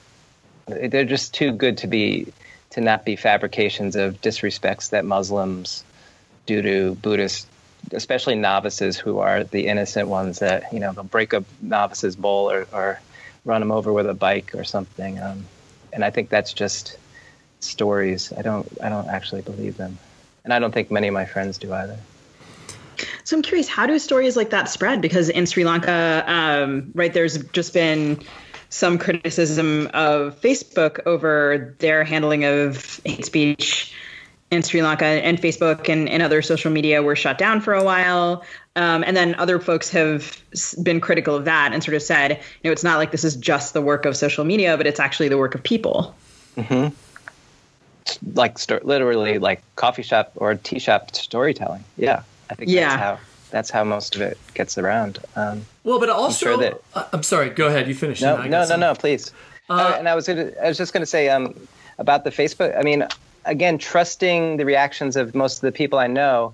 [0.67, 2.31] They're just too good to be
[2.71, 5.83] to not be fabrications of disrespects that Muslims
[6.45, 7.47] do to Buddhists,
[7.91, 12.51] especially novices who are the innocent ones that you know they'll break a novice's bowl
[12.51, 12.99] or, or
[13.49, 15.19] run them over with a bike or something.
[15.19, 15.45] Um,
[15.91, 16.97] and I think that's just
[17.59, 18.31] stories.
[18.37, 19.97] I don't I don't actually believe them,
[20.45, 21.97] and I don't think many of my friends do either.
[23.23, 25.01] So I'm curious, how do stories like that spread?
[25.01, 28.21] Because in Sri Lanka, um, right, there's just been
[28.69, 33.93] some criticism of Facebook over their handling of hate speech
[34.51, 37.83] in Sri Lanka, and Facebook and, and other social media were shut down for a
[37.83, 38.43] while.
[38.75, 40.41] Um, and then other folks have
[40.81, 43.35] been critical of that and sort of said, you know, it's not like this is
[43.35, 46.15] just the work of social media, but it's actually the work of people.
[46.57, 46.93] Mm-hmm.
[48.33, 51.83] Like st- literally, like coffee shop or tea shop storytelling.
[51.97, 52.89] Yeah, I think Yeah.
[52.89, 53.19] that's how
[53.51, 55.19] that's how most of it gets around.
[55.35, 57.49] Um, Well, but I'm also, sure that I- I'm sorry.
[57.49, 57.87] Go ahead.
[57.87, 58.21] You finish.
[58.21, 59.31] no, and no, no, no, please.
[59.69, 61.53] Uh, and I was gonna, I was just going to say um,
[61.99, 62.77] about the Facebook.
[62.77, 63.05] I mean,
[63.45, 66.53] again, trusting the reactions of most of the people I know,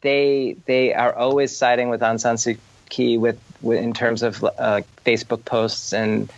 [0.00, 2.58] they they are always siding with Aung San Suu
[2.88, 6.30] Kyi with, with in terms of uh, Facebook posts and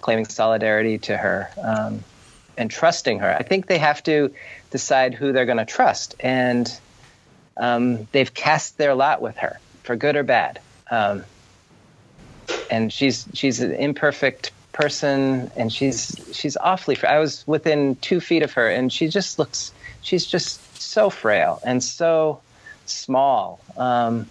[0.00, 2.02] claiming solidarity to her um,
[2.58, 3.34] and trusting her.
[3.34, 4.34] I think they have to
[4.70, 6.72] decide who they're going to trust, and
[7.56, 10.60] um, they've cast their lot with her for good or bad.
[10.90, 11.24] Um,
[12.70, 18.20] and she's she's an imperfect person and she's she's awfully fra- i was within two
[18.20, 22.40] feet of her and she just looks she's just so frail and so
[22.86, 24.26] small um,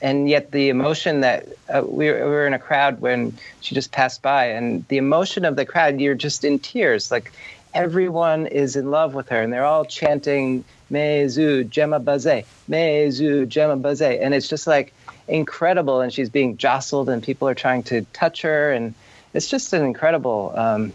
[0.00, 3.74] and yet the emotion that uh, we, were, we were in a crowd when she
[3.74, 7.32] just passed by and the emotion of the crowd you're just in tears like
[7.74, 13.76] everyone is in love with her and they're all chanting mezu gemma baze mezu gemma
[13.76, 14.92] baze and it's just like
[15.26, 18.94] incredible and she's being jostled and people are trying to touch her and
[19.34, 20.92] it's just an incredible um,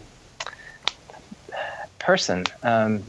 [2.00, 3.04] person um,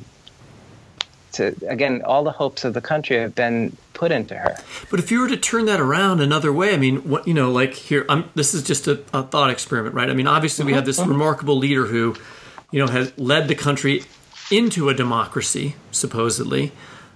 [1.33, 4.57] to again all the hopes of the country have been put into her
[4.91, 7.51] But if you were to turn that around another way, I mean, what you know,
[7.51, 10.09] like here, I'm, this is just a, a thought experiment, right?
[10.09, 12.16] I mean, obviously we have this remarkable leader who,
[12.70, 14.05] you know, has led the country
[14.51, 16.72] into a democracy supposedly,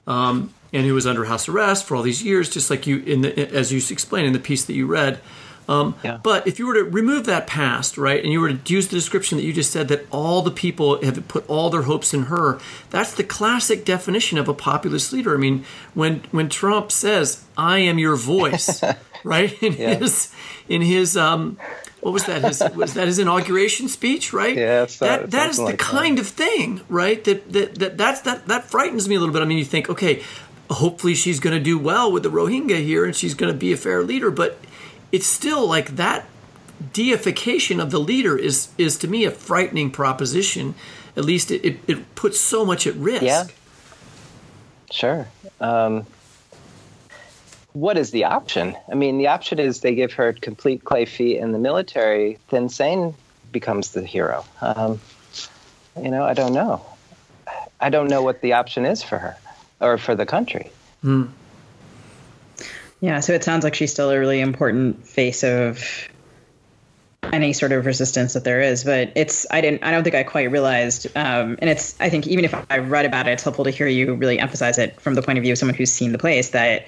[0.06, 3.22] um, and who was under house arrest for all these years, just like you in
[3.22, 5.20] the as you explained in the piece that you read.
[5.68, 8.88] Um, But if you were to remove that past, right, and you were to use
[8.88, 12.12] the description that you just said that all the people have put all their hopes
[12.12, 12.58] in her,
[12.90, 15.34] that's the classic definition of a populist leader.
[15.34, 18.82] I mean, when when Trump says, "I am your voice,"
[19.24, 19.94] right, in Yeah.
[19.94, 20.30] his
[20.68, 21.56] in his um,
[22.00, 22.42] what was that?
[22.44, 24.56] His was that his inauguration speech, right?
[24.56, 25.84] Yeah, that that is the like that.
[25.84, 27.24] kind of thing, right?
[27.24, 29.40] That that that that's, that that frightens me a little bit.
[29.40, 30.22] I mean, you think, okay,
[30.70, 33.72] hopefully she's going to do well with the Rohingya here, and she's going to be
[33.72, 34.58] a fair leader, but
[35.14, 36.26] it's still like that
[36.92, 40.74] deification of the leader is is to me a frightening proposition.
[41.16, 43.22] At least it, it, it puts so much at risk.
[43.22, 43.46] Yeah.
[44.90, 45.28] Sure.
[45.60, 46.04] Um,
[47.74, 48.76] what is the option?
[48.90, 52.68] I mean, the option is they give her complete clay feet in the military, then
[52.68, 53.14] Sane
[53.52, 54.44] becomes the hero.
[54.60, 55.00] Um,
[56.02, 56.84] you know, I don't know.
[57.80, 59.36] I don't know what the option is for her
[59.80, 60.72] or for the country.
[61.02, 61.26] Hmm.
[63.04, 66.08] Yeah, so it sounds like she's still a really important face of
[67.34, 68.82] any sort of resistance that there is.
[68.82, 72.26] But it's I didn't I don't think I quite realized, um, and it's I think
[72.26, 75.16] even if I read about it, it's helpful to hear you really emphasize it from
[75.16, 76.48] the point of view of someone who's seen the place.
[76.50, 76.86] That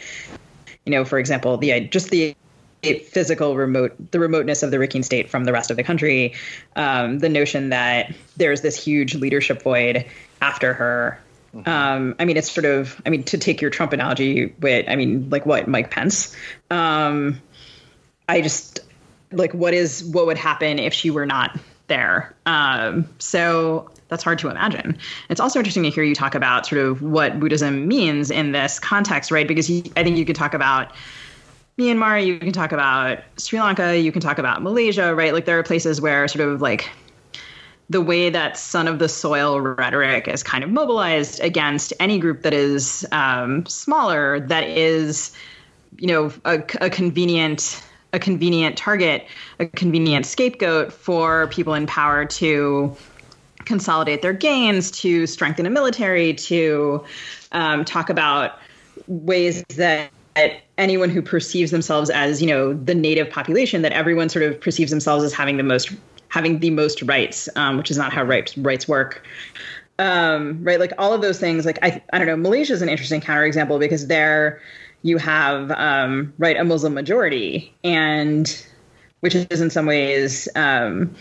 [0.86, 2.34] you know, for example, the just the
[2.82, 6.32] physical remote the remoteness of the Rakhine state from the rest of the country,
[6.76, 10.06] um, the notion that there's this huge leadership void
[10.40, 11.20] after her
[11.64, 14.96] um, I mean, it's sort of, I mean, to take your Trump analogy with, I
[14.96, 16.36] mean, like what, Mike Pence?
[16.70, 17.40] Um,
[18.28, 18.80] I just,
[19.32, 22.34] like, what is, what would happen if she were not there?
[22.44, 24.98] Um, so that's hard to imagine.
[25.28, 28.78] It's also interesting to hear you talk about sort of what Buddhism means in this
[28.78, 29.48] context, right?
[29.48, 30.92] Because you, I think you could talk about
[31.78, 35.32] Myanmar, you can talk about Sri Lanka, you can talk about Malaysia, right?
[35.34, 36.88] Like there are places where sort of like
[37.88, 42.42] the way that son of the soil rhetoric is kind of mobilized against any group
[42.42, 45.32] that is um, smaller, that is,
[45.98, 47.82] you know, a, a convenient
[48.12, 49.26] a convenient target,
[49.58, 52.96] a convenient scapegoat for people in power to
[53.66, 57.04] consolidate their gains, to strengthen a military, to
[57.52, 58.58] um, talk about
[59.06, 60.10] ways that
[60.78, 64.90] anyone who perceives themselves as, you know, the native population, that everyone sort of perceives
[64.90, 65.90] themselves as having the most
[66.36, 69.26] having the most rights, um, which is not how rights rights work.
[69.98, 71.64] Um, right, like all of those things.
[71.64, 72.36] Like I, I don't know.
[72.36, 74.60] Malaysia is an interesting counterexample because there
[75.02, 78.66] you have um, right a Muslim majority, and
[79.20, 80.46] which is in some ways.
[80.54, 81.14] Um,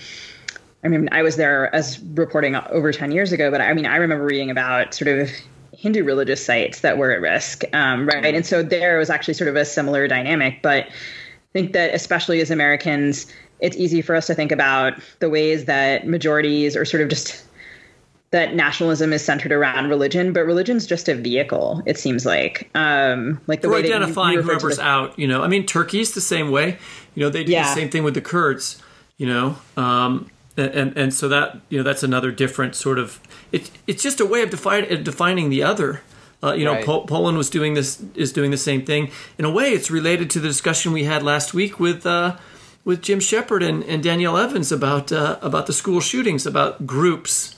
[0.84, 3.95] I mean, I was there as reporting over ten years ago, but I mean, I
[3.95, 5.30] remember reading about sort of
[5.72, 8.36] Hindu religious sites that were at risk, um, right?
[8.36, 12.41] And so there was actually sort of a similar dynamic, but I think that especially
[12.41, 13.28] as Americans
[13.60, 17.43] it's easy for us to think about the ways that majorities are sort of just
[18.32, 21.82] that nationalism is centered around religion, but religion's just a vehicle.
[21.86, 25.18] It seems like, um, like the For way that you- identifying you whoever's the- out.
[25.18, 26.78] You know, I mean, Turkey's the same way.
[27.14, 27.64] You know, they do Yeah.
[27.64, 28.82] the same thing with the Kurds.
[29.18, 33.22] You know, um, and, and and so that you know that's another different sort of.
[33.53, 36.01] It, it's just a way of define, defining the other.
[36.43, 36.86] Uh, you know, Right.
[36.86, 39.12] Pol- Poland was doing this is doing the same thing.
[39.38, 42.36] In a way, it's related to the discussion we had last week with uh,
[42.86, 47.51] with Jim Shepard and, and Danielle Evans about uh, about the school shootings, about groups.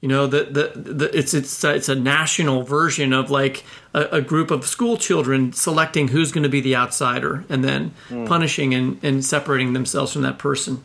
[0.00, 4.04] You know, the, the, the it's it's uh, it's a national version of like a,
[4.12, 8.24] a group of school children selecting who's going to be the outsider and then Hmm.
[8.26, 10.82] punishing and, and separating themselves from that person.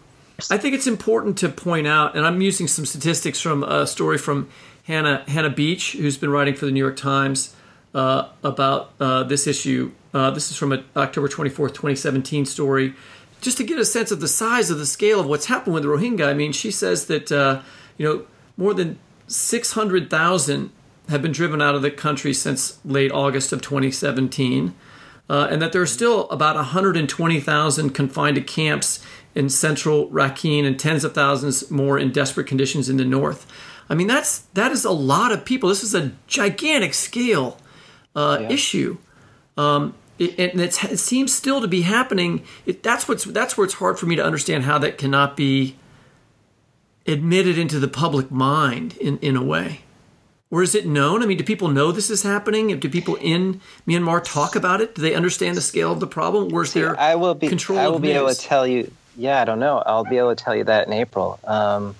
[0.52, 4.18] I think it's important to point out, and I'm using some statistics from a story
[4.18, 4.50] from
[4.84, 7.56] Hannah Hannah Beech, who's been writing for the New York Times
[7.94, 9.92] uh, about uh, this issue.
[10.14, 12.94] Uh, this is from an October 24th, 2017 story.
[13.46, 15.84] Just to get a sense of the size of the scale of what's happened with
[15.84, 16.28] the Rohingya.
[16.28, 17.62] I mean, she says that uh,
[17.96, 18.26] you know
[18.58, 20.72] more than 600,000
[21.10, 24.74] have been driven out of the country since late August of 2017
[25.30, 30.80] uh, and that there are still about 120,000 confined to camps in central Rakhine and
[30.80, 33.46] tens of thousands more in desperate conditions in the north.
[33.90, 35.70] I mean, that's that is a lot of people.
[35.70, 37.60] This is a gigantic scale
[38.16, 38.98] uh, issue,
[39.58, 42.44] um, it, and it's, it seems still to be happening.
[42.66, 45.76] It, that's what's that's where it's hard for me to understand how that cannot be
[47.06, 49.82] admitted into the public mind in, in a way.
[50.52, 51.22] Or is it known?
[51.22, 52.80] I mean, do people know this is happening?
[52.80, 54.96] Do people in Myanmar talk about it?
[54.96, 56.54] Do they understand the scale of the problem?
[56.54, 57.48] Or is there I will be.
[57.48, 58.92] control I will be able to tell you.
[59.18, 59.82] Yeah, I don't know.
[59.86, 61.96] I'll be able to tell you that in April um,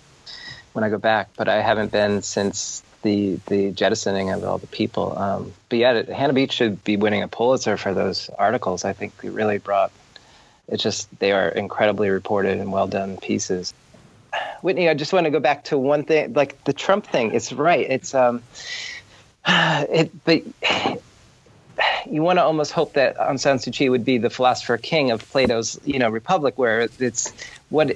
[0.74, 1.30] when I go back.
[1.36, 5.18] But I haven't been since the the jettisoning of all the people.
[5.18, 8.84] Um, but yeah, Hannah Beech should be winning a Pulitzer for those articles.
[8.84, 9.92] I think it really brought.
[10.68, 13.74] It's just they are incredibly reported and well done pieces.
[14.62, 17.34] Whitney, I just want to go back to one thing, like the Trump thing.
[17.34, 17.86] It's right.
[17.90, 18.42] It's um,
[19.48, 20.42] it, but
[22.10, 25.12] you want to almost hope that Aung San Suu Kyi would be the philosopher king
[25.12, 27.32] of Plato's, you know, Republic, where it's
[27.70, 27.96] what,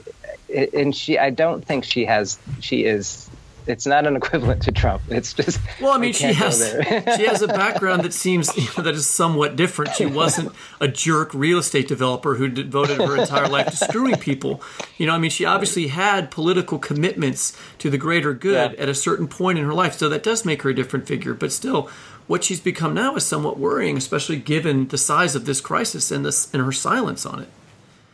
[0.53, 1.18] and she.
[1.18, 2.38] I don't think she has.
[2.60, 3.28] She is.
[3.70, 5.03] It's not an equivalent to Trump.
[5.09, 5.59] It's just.
[5.80, 6.57] Well, I mean, she has
[7.15, 9.93] she has a background that seems you know, that is somewhat different.
[9.95, 10.51] She wasn't
[10.82, 14.61] a jerk real estate developer who devoted her entire life to screwing people.
[14.97, 18.82] You know, I mean, she obviously had political commitments to the greater good Yeah.
[18.82, 21.36] at a certain point in her life, so that does make her a different figure.
[21.36, 21.89] But still,
[22.26, 26.26] what she's become now is somewhat worrying, especially given the size of this crisis and
[26.26, 27.49] this and her silence on it.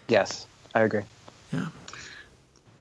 [0.10, 1.04] Yes, I agree.
[1.54, 1.68] Yeah.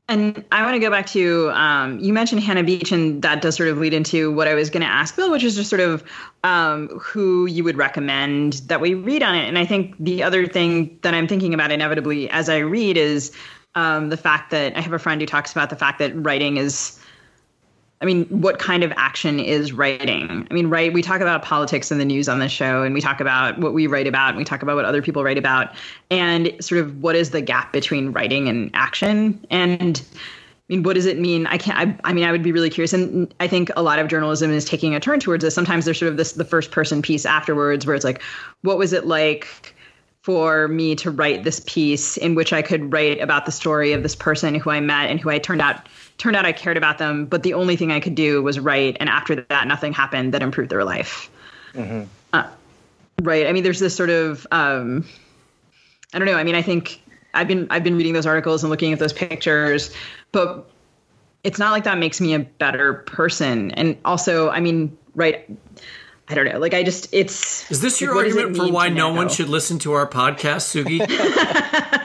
[0.07, 3.57] And I want to go back to um, you mentioned Hannah Beech, and that does
[3.57, 5.81] sort of lead into what I was going to ask Bill, which is just sort
[5.81, 6.05] of
[6.43, 9.49] um, who you would recommend that we read on it.
[9.49, 13.33] And I think the other thing that I'm thinking about inevitably as I read is
[13.75, 16.59] um, the fact that I have a friend who talks about the fact that writing
[16.59, 17.01] is.
[18.05, 20.47] I mean, what kind of action is writing?
[20.51, 20.93] I mean, right?
[20.93, 23.73] We talk about politics in the news on the show, and we talk about what
[23.73, 25.75] we write about, and we talk about what other people write about,
[26.11, 29.43] and sort of what is the gap between writing and action?
[29.49, 30.21] And I
[30.69, 31.47] mean, what does it mean?
[31.47, 31.79] I can't.
[31.79, 34.51] I, I mean, I would be really curious, and I think a lot of journalism
[34.51, 35.55] is taking a turn towards this.
[35.55, 38.21] Sometimes there's sort of this the first person piece afterwards, where it's like,
[38.61, 39.75] what was it like?
[40.25, 44.03] for me to write this piece in which I could write about the story of
[44.03, 45.87] this person who I met and who I turned out
[46.19, 48.97] turned out I cared about them, but the only thing I could do was write,
[49.01, 51.31] and after that, nothing happened that improved their life.
[52.33, 52.49] Uh,
[53.23, 53.47] right?
[53.47, 55.05] I mean, there's this sort of um,
[56.13, 56.37] I don't know.
[56.37, 57.03] I mean, I think
[57.35, 59.91] I've been I've been reading those articles and looking at those pictures,
[60.33, 60.71] but
[61.43, 63.73] it's not like that makes me a better person.
[63.73, 65.49] And also, I mean, right.
[66.27, 66.59] I don't know.
[66.59, 69.13] Like I just it's Is this your what does it argument for why to no
[69.13, 71.01] one should listen to our podcast, Sugi?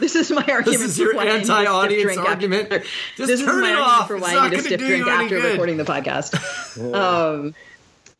[0.00, 0.82] This is my argument.
[0.82, 2.68] is for your why I need anti-audience drink after- argument.
[2.70, 2.84] Just
[3.16, 4.08] this is turn my it off.
[4.08, 5.50] for It's why not I need to gonna sip do drink you any after good.
[5.52, 6.94] recording the podcast.
[6.94, 7.54] um,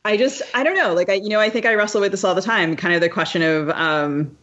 [0.04, 0.92] I just I don't know.
[0.94, 2.76] Like I you know I think I wrestle with this all the time.
[2.76, 4.36] Kind of the question of um,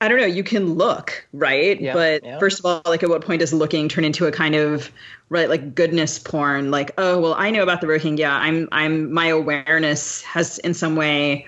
[0.00, 0.26] I don't know.
[0.26, 2.38] You can look right, Yeah, but yeah.
[2.38, 4.90] first of all, like at what point does looking turn into a kind of
[5.30, 6.70] right like goodness porn?
[6.70, 8.28] Like oh well, I know about the Rohingya.
[8.28, 11.46] I'm I'm my awareness has in some way.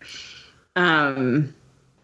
[0.76, 1.54] Um,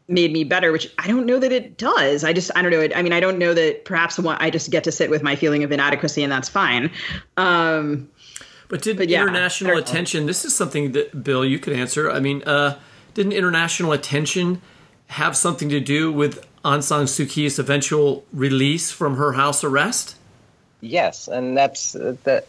[0.09, 2.25] made me better, which I don't know that it does.
[2.25, 2.87] I just, I don't know.
[2.95, 5.35] I mean, I don't know that perhaps one, I just get to sit with my
[5.37, 6.91] feeling of inadequacy and that's fine.
[7.37, 8.11] Um,
[8.69, 10.27] But did But yeah, international I attention?
[10.27, 12.11] This is something that Bill, you could answer.
[12.11, 12.79] I mean, uh,
[13.15, 14.61] didn't international attention
[15.09, 20.17] have something to do with Aung San Suu Kyi's eventual release from her house arrest?
[20.81, 22.47] Yes, and that's uh, that.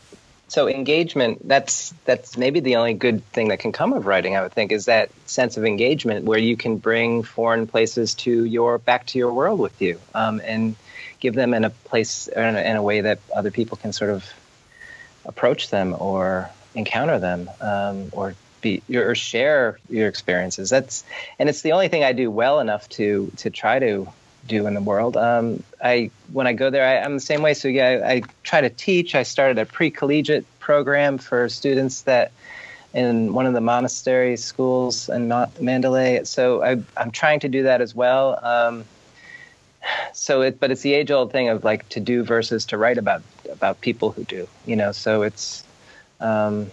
[0.55, 1.45] So engagement.
[1.45, 4.37] That's that's maybe the only good thing that can come of writing.
[4.37, 8.45] I would think is that sense of engagement where you can bring foreign places to
[8.45, 10.77] your back to your world with you, um, and
[11.19, 14.11] give them in a place in a, in a way that other people can sort
[14.11, 14.23] of
[15.25, 20.69] approach them or encounter them um, or be or share your experiences.
[20.69, 21.03] That's
[21.37, 24.07] and it's the only thing I do well enough to to try to
[24.47, 25.17] do in the world.
[25.17, 27.53] Um, I when I go there, I, I'm the same way.
[27.53, 29.15] So yeah, I, I try to teach.
[29.15, 32.31] I started a pre-collegiate program for students that
[32.93, 36.23] in one of the monastery schools in Ma- Mandalay.
[36.23, 38.39] So I, I'm trying to do that as well.
[38.43, 38.85] Um,
[40.13, 43.21] so it, but it's the age-old thing of like to do versus to write about
[43.51, 44.47] about people who do.
[44.65, 45.63] You know, so it's.
[46.19, 46.71] Um,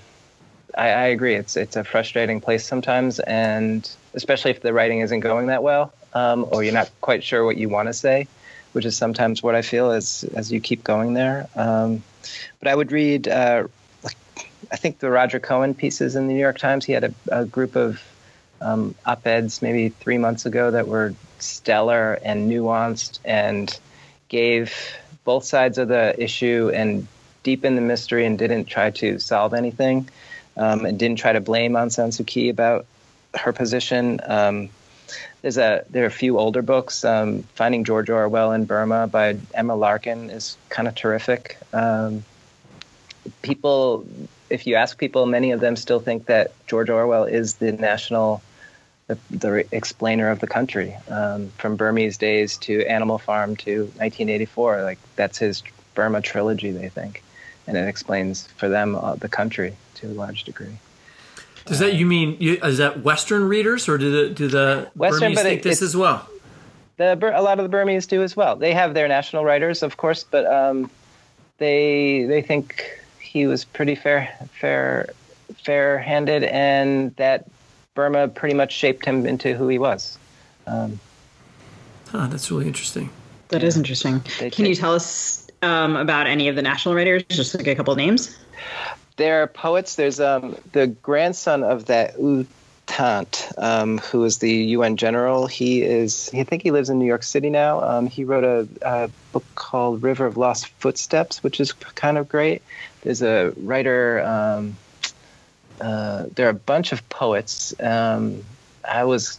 [0.77, 1.35] I, I agree.
[1.35, 5.93] It's it's a frustrating place sometimes, and especially if the writing isn't going that well,
[6.15, 8.27] um, or you're not quite sure what you want to say,
[8.73, 11.49] which is sometimes what I feel as as you keep going there.
[11.57, 12.03] Um,
[12.59, 13.67] but I would read, uh,
[14.71, 16.85] I think the Roger Cohen pieces in the New York Times.
[16.85, 18.01] He had a, a group of
[18.61, 23.79] um, op-eds maybe three months ago that were stellar and nuanced and
[24.29, 24.73] gave
[25.25, 27.07] both sides of the issue and
[27.43, 30.09] deepened the mystery and didn't try to solve anything
[30.57, 32.87] um, and didn't try to blame Aung San Suu Kyi about
[33.35, 34.21] her position.
[34.25, 34.69] Um,
[35.43, 37.05] there's a there are a few older books.
[37.05, 41.59] Um, Finding George Orwell in Burma by Emma Larkin is kind of terrific.
[41.73, 42.25] Um,
[43.43, 44.07] people,
[44.51, 48.43] if you ask people, many of them still think that George Orwell is the national
[49.09, 54.83] the, the explainer of the country um, from Burmese days to Animal Farm to 1984.
[54.83, 55.63] Like that's his
[55.95, 57.23] Burma trilogy, they think,
[57.67, 60.79] and it explains for them uh, the country to a large degree.
[61.67, 65.21] Does that you mean you, is that Western readers or do the do the Western,
[65.33, 66.29] Burmese think it- this as well?
[66.97, 68.55] The a lot of the Burmese do as well.
[68.57, 70.91] They have their national writers, of course, but um,
[71.59, 72.85] they they think
[73.19, 74.29] he was pretty fair
[74.61, 75.09] fair
[75.65, 77.49] fair handed, and that
[77.95, 80.19] Burma pretty much shaped him into who he was.
[80.67, 80.99] Um,
[82.11, 83.09] Huh, that's really interesting.
[83.49, 84.21] that is interesting.
[84.21, 87.23] Can you tell us um, about any of the national writers?
[87.31, 88.37] Just like a couple names.
[89.17, 89.97] There are poets.
[89.97, 92.47] There's um, the grandson of that U
[92.87, 95.47] Thant, um, who is the UN general.
[95.47, 96.31] He is.
[96.35, 97.81] I think he lives in New York City now.
[97.81, 102.29] Um, he wrote a, a book called River of Lost Footsteps, which is kind of
[102.29, 102.63] great.
[103.03, 104.23] There's a writer.
[104.25, 104.77] Um,
[105.81, 107.75] uh, there are a bunch of poets.
[107.81, 108.43] Um,
[108.87, 109.39] I was.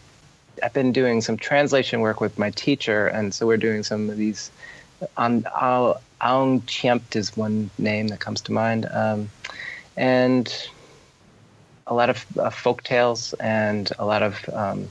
[0.61, 4.17] I've been doing some translation work with my teacher, and so we're doing some of
[4.17, 4.51] these.
[5.17, 5.45] On
[6.23, 9.29] Aung Cheimt is one name that comes to mind, um,
[9.97, 10.51] and
[11.85, 14.49] a lot of uh, folk tales and a lot of.
[14.53, 14.87] Um,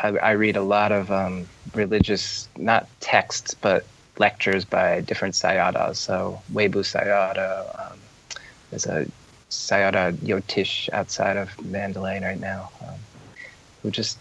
[0.00, 3.86] I, I read a lot of um, religious, not texts, but
[4.18, 5.96] lectures by different Sayadaws.
[5.96, 7.98] So Webu Sayadaw, um,
[8.70, 9.06] there's a
[9.50, 12.94] Sayadaw Yotish outside of Mandalay right now, um,
[13.82, 14.18] who just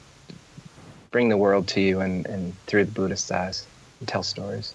[1.11, 3.65] bring the world to you and, and through the Buddhist eyes
[3.99, 4.73] and tell stories.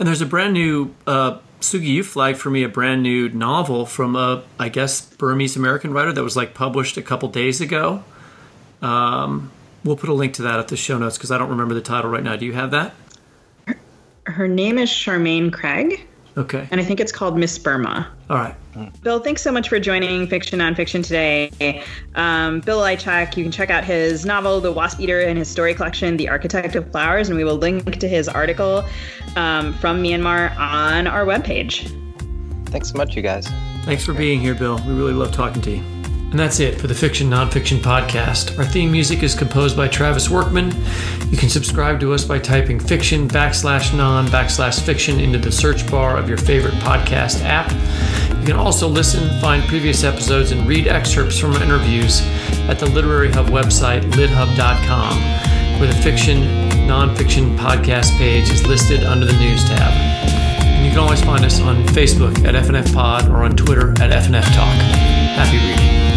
[0.00, 1.88] And there's a brand new uh, Sugi.
[1.88, 6.10] You flagged for me a brand new novel from a, I guess, Burmese American writer
[6.10, 8.02] that was like published a couple days ago.
[8.80, 9.52] Um,
[9.84, 11.82] we'll put a link to that at the show notes because I don't remember the
[11.82, 12.34] title right now.
[12.36, 12.94] Do you have that?
[14.24, 16.06] Her name is Charmaine Craig,
[16.36, 16.66] Okay.
[16.70, 18.08] and I think it's called Miss Burma.
[18.28, 18.54] All right.
[19.02, 21.82] Bill, thanks so much for joining Fiction Nonfiction today.
[22.14, 25.74] Um, Bill Lychack, you can check out his novel, The Wasp Eater, and his story
[25.74, 28.84] collection, The Architect of Flowers, and we will link to his article
[29.36, 31.96] um, from Myanmar on our webpage.
[32.68, 33.48] Thanks so much, you guys.
[33.84, 34.78] Thanks for being here, Bill.
[34.86, 35.99] We really love talking to you.
[36.30, 38.56] And that's it for the Fiction Nonfiction Podcast.
[38.56, 40.72] Our theme music is composed by Travis Workman.
[41.28, 45.90] You can subscribe to us by typing fiction backslash non backslash fiction into the search
[45.90, 47.68] bar of your favorite podcast app.
[48.38, 52.20] You can also listen, find previous episodes, and read excerpts from interviews
[52.68, 56.42] at the Literary Hub website, lithub.com, where the Fiction
[56.86, 59.92] Nonfiction Podcast page is listed under the News tab.
[60.62, 64.12] And you can always find us on Facebook at FNF Pod or on Twitter at
[64.12, 64.74] FNF Talk.
[65.34, 66.09] Happy reading.